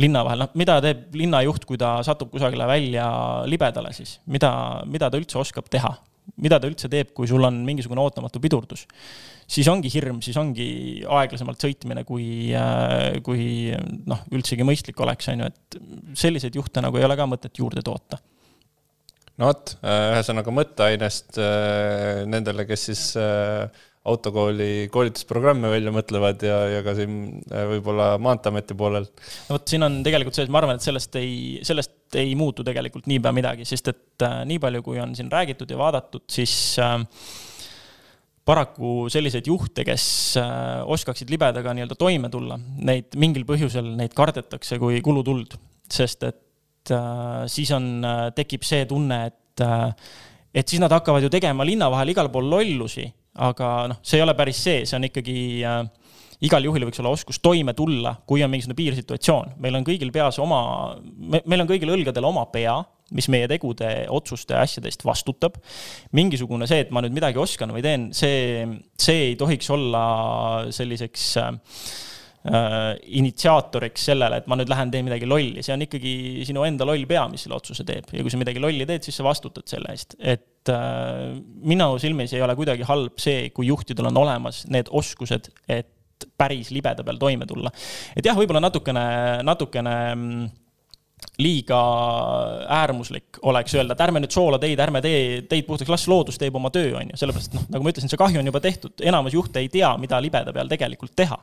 linna 0.02 0.26
vahel, 0.28 0.44
noh, 0.44 0.56
mida 0.60 0.82
teeb 0.84 1.14
linnajuht, 1.16 1.64
kui 1.70 1.80
ta 1.80 2.02
satub 2.04 2.32
kusagile 2.34 2.68
välja 2.68 3.06
libedale 3.48 3.94
siis, 3.96 4.18
mida, 4.28 4.52
mida 4.92 5.08
ta 5.08 5.20
üldse 5.22 5.40
oskab 5.40 5.70
teha? 5.72 5.94
Mida 6.42 6.60
ta 6.62 6.70
üldse 6.70 6.90
teeb, 6.92 7.12
kui 7.18 7.30
sul 7.30 7.44
on 7.48 7.62
mingisugune 7.66 8.02
ootamatu 8.04 8.42
pidurdus. 8.44 8.86
siis 9.52 9.68
ongi 9.68 9.92
hirm, 9.92 10.22
siis 10.24 10.38
ongi 10.40 10.68
aeglasemalt 11.04 11.62
sõitmine, 11.62 12.06
kui, 12.08 12.54
äh, 12.56 13.20
kui 13.26 13.74
noh, 14.08 14.24
üldsegi 14.32 14.68
mõistlik 14.68 15.00
oleks, 15.04 15.30
on 15.34 15.44
ju, 15.44 15.52
et 15.52 15.80
selliseid 16.18 16.56
juhte 16.56 16.84
nagu 16.84 17.00
ei 17.00 17.08
ole 17.08 17.18
ka 17.20 17.28
mõtet 17.30 17.60
juurde 17.60 17.84
toota 17.86 18.22
no 19.42 19.50
vot, 19.50 19.76
äh, 19.84 20.12
ühesõnaga 20.16 20.56
mõtteainest 20.56 21.40
äh, 21.42 22.24
nendele, 22.30 22.68
kes 22.70 22.90
siis 22.92 23.06
autokooli 24.02 24.88
koolitusprogramme 24.94 25.70
välja 25.70 25.92
mõtlevad 25.94 26.42
ja, 26.42 26.58
ja 26.78 26.80
ka 26.86 26.96
siin 26.98 27.44
võib-olla 27.52 28.16
Maanteeameti 28.24 28.78
poolel. 28.78 29.06
no 29.50 29.60
vot, 29.60 29.68
siin 29.70 29.86
on 29.86 30.00
tegelikult 30.06 30.38
see, 30.38 30.48
et 30.48 30.54
ma 30.54 30.64
arvan, 30.64 30.80
et 30.80 30.86
sellest 30.86 31.20
ei, 31.22 31.36
sellest 31.68 32.00
ei 32.20 32.34
muutu 32.40 32.66
tegelikult 32.68 33.08
niipea 33.12 33.34
midagi, 33.36 33.68
sest 33.68 33.92
et 33.92 34.26
äh, 34.26 34.42
nii 34.50 34.60
palju, 34.64 34.84
kui 34.86 35.00
on 35.02 35.16
siin 35.18 35.32
räägitud 35.32 35.72
ja 35.72 35.80
vaadatud, 35.80 36.26
siis 36.32 36.54
äh, 36.82 36.98
paraku 38.46 39.08
selliseid 39.14 39.48
juhte, 39.48 39.86
kes 39.88 40.06
äh, 40.42 40.82
oskaksid 40.92 41.32
libedaga 41.34 41.76
nii-öelda 41.78 41.98
toime 42.00 42.32
tulla, 42.34 42.60
neid 42.82 43.16
mingil 43.22 43.46
põhjusel, 43.50 43.94
neid 44.00 44.16
kardetakse 44.18 44.80
kui 44.82 45.02
kulutuld, 45.06 45.58
sest 45.92 46.30
et 46.30 46.48
siis 47.52 47.70
on 47.76 48.02
tekib 48.34 48.64
see 48.66 48.88
tunne, 48.90 49.20
et 49.30 49.62
et 50.52 50.68
siis 50.68 50.82
nad 50.82 50.92
hakkavad 50.92 51.24
ju 51.24 51.30
tegema 51.32 51.66
linna 51.68 51.90
vahel 51.92 52.12
igal 52.12 52.30
pool 52.32 52.50
lollusi, 52.52 53.06
aga 53.40 53.68
noh, 53.92 54.00
see 54.04 54.20
ei 54.20 54.26
ole 54.26 54.36
päris 54.38 54.60
see, 54.60 54.84
see 54.88 54.98
on 54.98 55.08
ikkagi 55.08 55.38
äh, 55.68 55.84
igal 56.46 56.66
juhul 56.66 56.88
võiks 56.88 57.02
olla 57.02 57.14
oskus 57.14 57.40
toime 57.44 57.76
tulla, 57.78 58.16
kui 58.28 58.42
on 58.44 58.52
mingisugune 58.52 58.78
piirsituatsioon. 58.80 59.56
meil 59.62 59.78
on 59.78 59.86
kõigil 59.88 60.12
peas 60.14 60.40
oma, 60.42 60.62
meil 61.46 61.64
on 61.64 61.70
kõigil 61.70 61.94
õlgadel 61.94 62.28
oma 62.28 62.48
pea, 62.54 62.80
mis 63.16 63.28
meie 63.32 63.48
tegude, 63.52 63.90
otsuste, 64.10 64.56
asjade 64.58 64.90
eest 64.90 65.06
vastutab. 65.06 65.60
mingisugune 66.18 66.68
see, 66.70 66.86
et 66.86 66.94
ma 66.94 67.04
nüüd 67.04 67.18
midagi 67.18 67.42
oskan 67.42 67.74
või 67.76 67.84
teen, 67.86 68.10
see, 68.16 68.64
see 68.98 69.28
ei 69.32 69.36
tohiks 69.40 69.70
olla 69.74 70.04
selliseks 70.74 71.28
äh, 71.38 72.98
initsiaatoriks 73.22 74.10
sellele, 74.10 74.42
et 74.42 74.50
ma 74.50 74.58
nüüd 74.58 74.72
lähen 74.72 74.94
teen 74.94 75.06
midagi 75.06 75.30
lolli, 75.30 75.62
see 75.62 75.76
on 75.76 75.86
ikkagi 75.86 76.16
sinu 76.48 76.66
enda 76.66 76.88
loll 76.90 77.06
pea, 77.10 77.28
mis 77.30 77.46
selle 77.46 77.60
otsuse 77.60 77.86
teeb 77.86 78.10
ja 78.16 78.26
kui 78.26 78.34
sa 78.34 78.42
midagi 78.42 78.64
lolli 78.64 78.90
teed, 78.90 79.06
siis 79.06 79.22
sa 79.22 79.28
vastutad 79.28 79.70
selle 79.70 79.94
eest, 79.94 80.18
et 80.18 80.74
äh, 80.74 81.38
minu 81.62 81.94
silmis 82.02 82.34
ei 82.34 82.42
ole 82.42 82.58
kuidagi 82.58 82.88
halb 82.90 83.22
see, 83.22 83.52
kui 83.54 83.70
juhtidel 83.70 84.10
on 84.10 84.24
olemas 84.26 84.66
need 84.74 84.90
oskused, 84.90 85.54
et 85.70 85.98
päris 86.38 86.72
libeda 86.72 87.06
peal 87.08 87.20
toime 87.22 87.48
tulla. 87.50 87.72
et 88.16 88.26
jah, 88.26 88.38
võib-olla 88.38 88.62
natukene, 88.64 89.06
natukene 89.48 89.96
mm, 90.16 90.50
liiga 91.42 91.80
äärmuslik 92.82 93.42
oleks 93.48 93.76
öelda, 93.78 93.96
et 93.96 94.06
ärme 94.06 94.22
nüüd 94.22 94.34
soola 94.34 94.60
teid, 94.62 94.80
ärme 94.82 95.02
tee 95.04 95.42
teid 95.50 95.68
puhtaks, 95.68 95.90
las 95.92 96.08
loodus 96.12 96.40
teeb 96.42 96.56
oma 96.58 96.72
töö, 96.74 96.96
on 97.00 97.14
ju, 97.14 97.20
sellepärast 97.22 97.52
et 97.52 97.60
noh, 97.60 97.68
nagu 97.76 97.86
ma 97.86 97.94
ütlesin, 97.94 98.12
see 98.12 98.22
kahju 98.22 98.42
on 98.42 98.50
juba 98.52 98.64
tehtud, 98.64 98.96
enamus 99.06 99.38
juhte 99.38 99.62
ei 99.62 99.70
tea, 99.72 99.92
mida 100.02 100.22
libeda 100.22 100.54
peal 100.56 100.72
tegelikult 100.72 101.16
teha. 101.18 101.38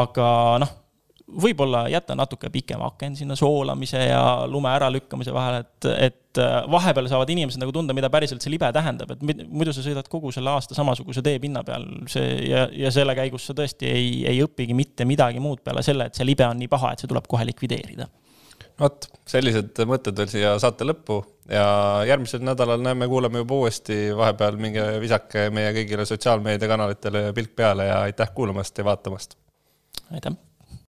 aga 0.00 0.30
noh 0.64 0.80
võib-olla 1.24 1.86
jätta 1.88 2.14
natuke 2.16 2.50
pikem 2.52 2.82
aken 2.84 3.16
sinna 3.16 3.36
soolamise 3.38 4.02
ja 4.10 4.22
lume 4.50 4.68
äralükkamise 4.74 5.32
vahele, 5.32 5.62
et, 5.64 5.86
et 6.08 6.40
äh, 6.42 6.56
vahepeal 6.70 7.08
saavad 7.08 7.30
inimesed 7.32 7.62
nagu 7.62 7.72
tunda, 7.72 7.96
mida 7.96 8.10
päriselt 8.12 8.44
see 8.44 8.52
libe 8.52 8.68
tähendab, 8.76 9.14
et 9.14 9.22
muidu 9.24 9.72
sa 9.72 9.84
sõidad 9.84 10.08
kogu 10.12 10.32
selle 10.34 10.52
aasta 10.52 10.76
samasuguse 10.76 11.24
teepinna 11.24 11.64
peal, 11.64 11.86
see 12.12 12.36
ja, 12.50 12.66
ja 12.76 12.92
selle 12.94 13.16
käigus 13.16 13.48
sa 13.48 13.56
tõesti 13.56 13.88
ei, 13.88 14.10
ei 14.28 14.42
õpigi 14.44 14.76
mitte 14.76 15.08
midagi 15.08 15.40
muud 15.42 15.64
peale 15.64 15.82
selle, 15.86 16.10
et 16.10 16.18
see 16.18 16.28
libe 16.28 16.46
on 16.46 16.60
nii 16.60 16.70
paha, 16.72 16.92
et 16.92 17.04
see 17.04 17.10
tuleb 17.10 17.28
kohe 17.30 17.48
likvideerida. 17.48 18.10
vot, 18.80 19.08
sellised 19.24 19.80
mõtted 19.88 20.20
veel 20.20 20.28
siia 20.28 20.54
saate 20.60 20.84
lõppu 20.84 21.22
ja 21.48 21.66
järgmisel 22.04 22.44
nädalal 22.44 22.84
näeme-kuuleme 22.84 23.40
juba 23.40 23.62
uuesti, 23.64 24.10
vahepeal 24.16 24.60
minge 24.60 24.84
visake 25.00 25.48
meie 25.54 25.72
kõigile 25.80 26.04
sotsiaalmeediakanalitele 26.08 27.30
pilk 27.32 27.56
peale 27.56 27.88
ja 27.88 28.02
aitäh 28.10 28.36
kuulamast 28.36 28.76
ja 28.76 28.92
vaatamast! 28.92 29.38
aitäh! 30.12 30.36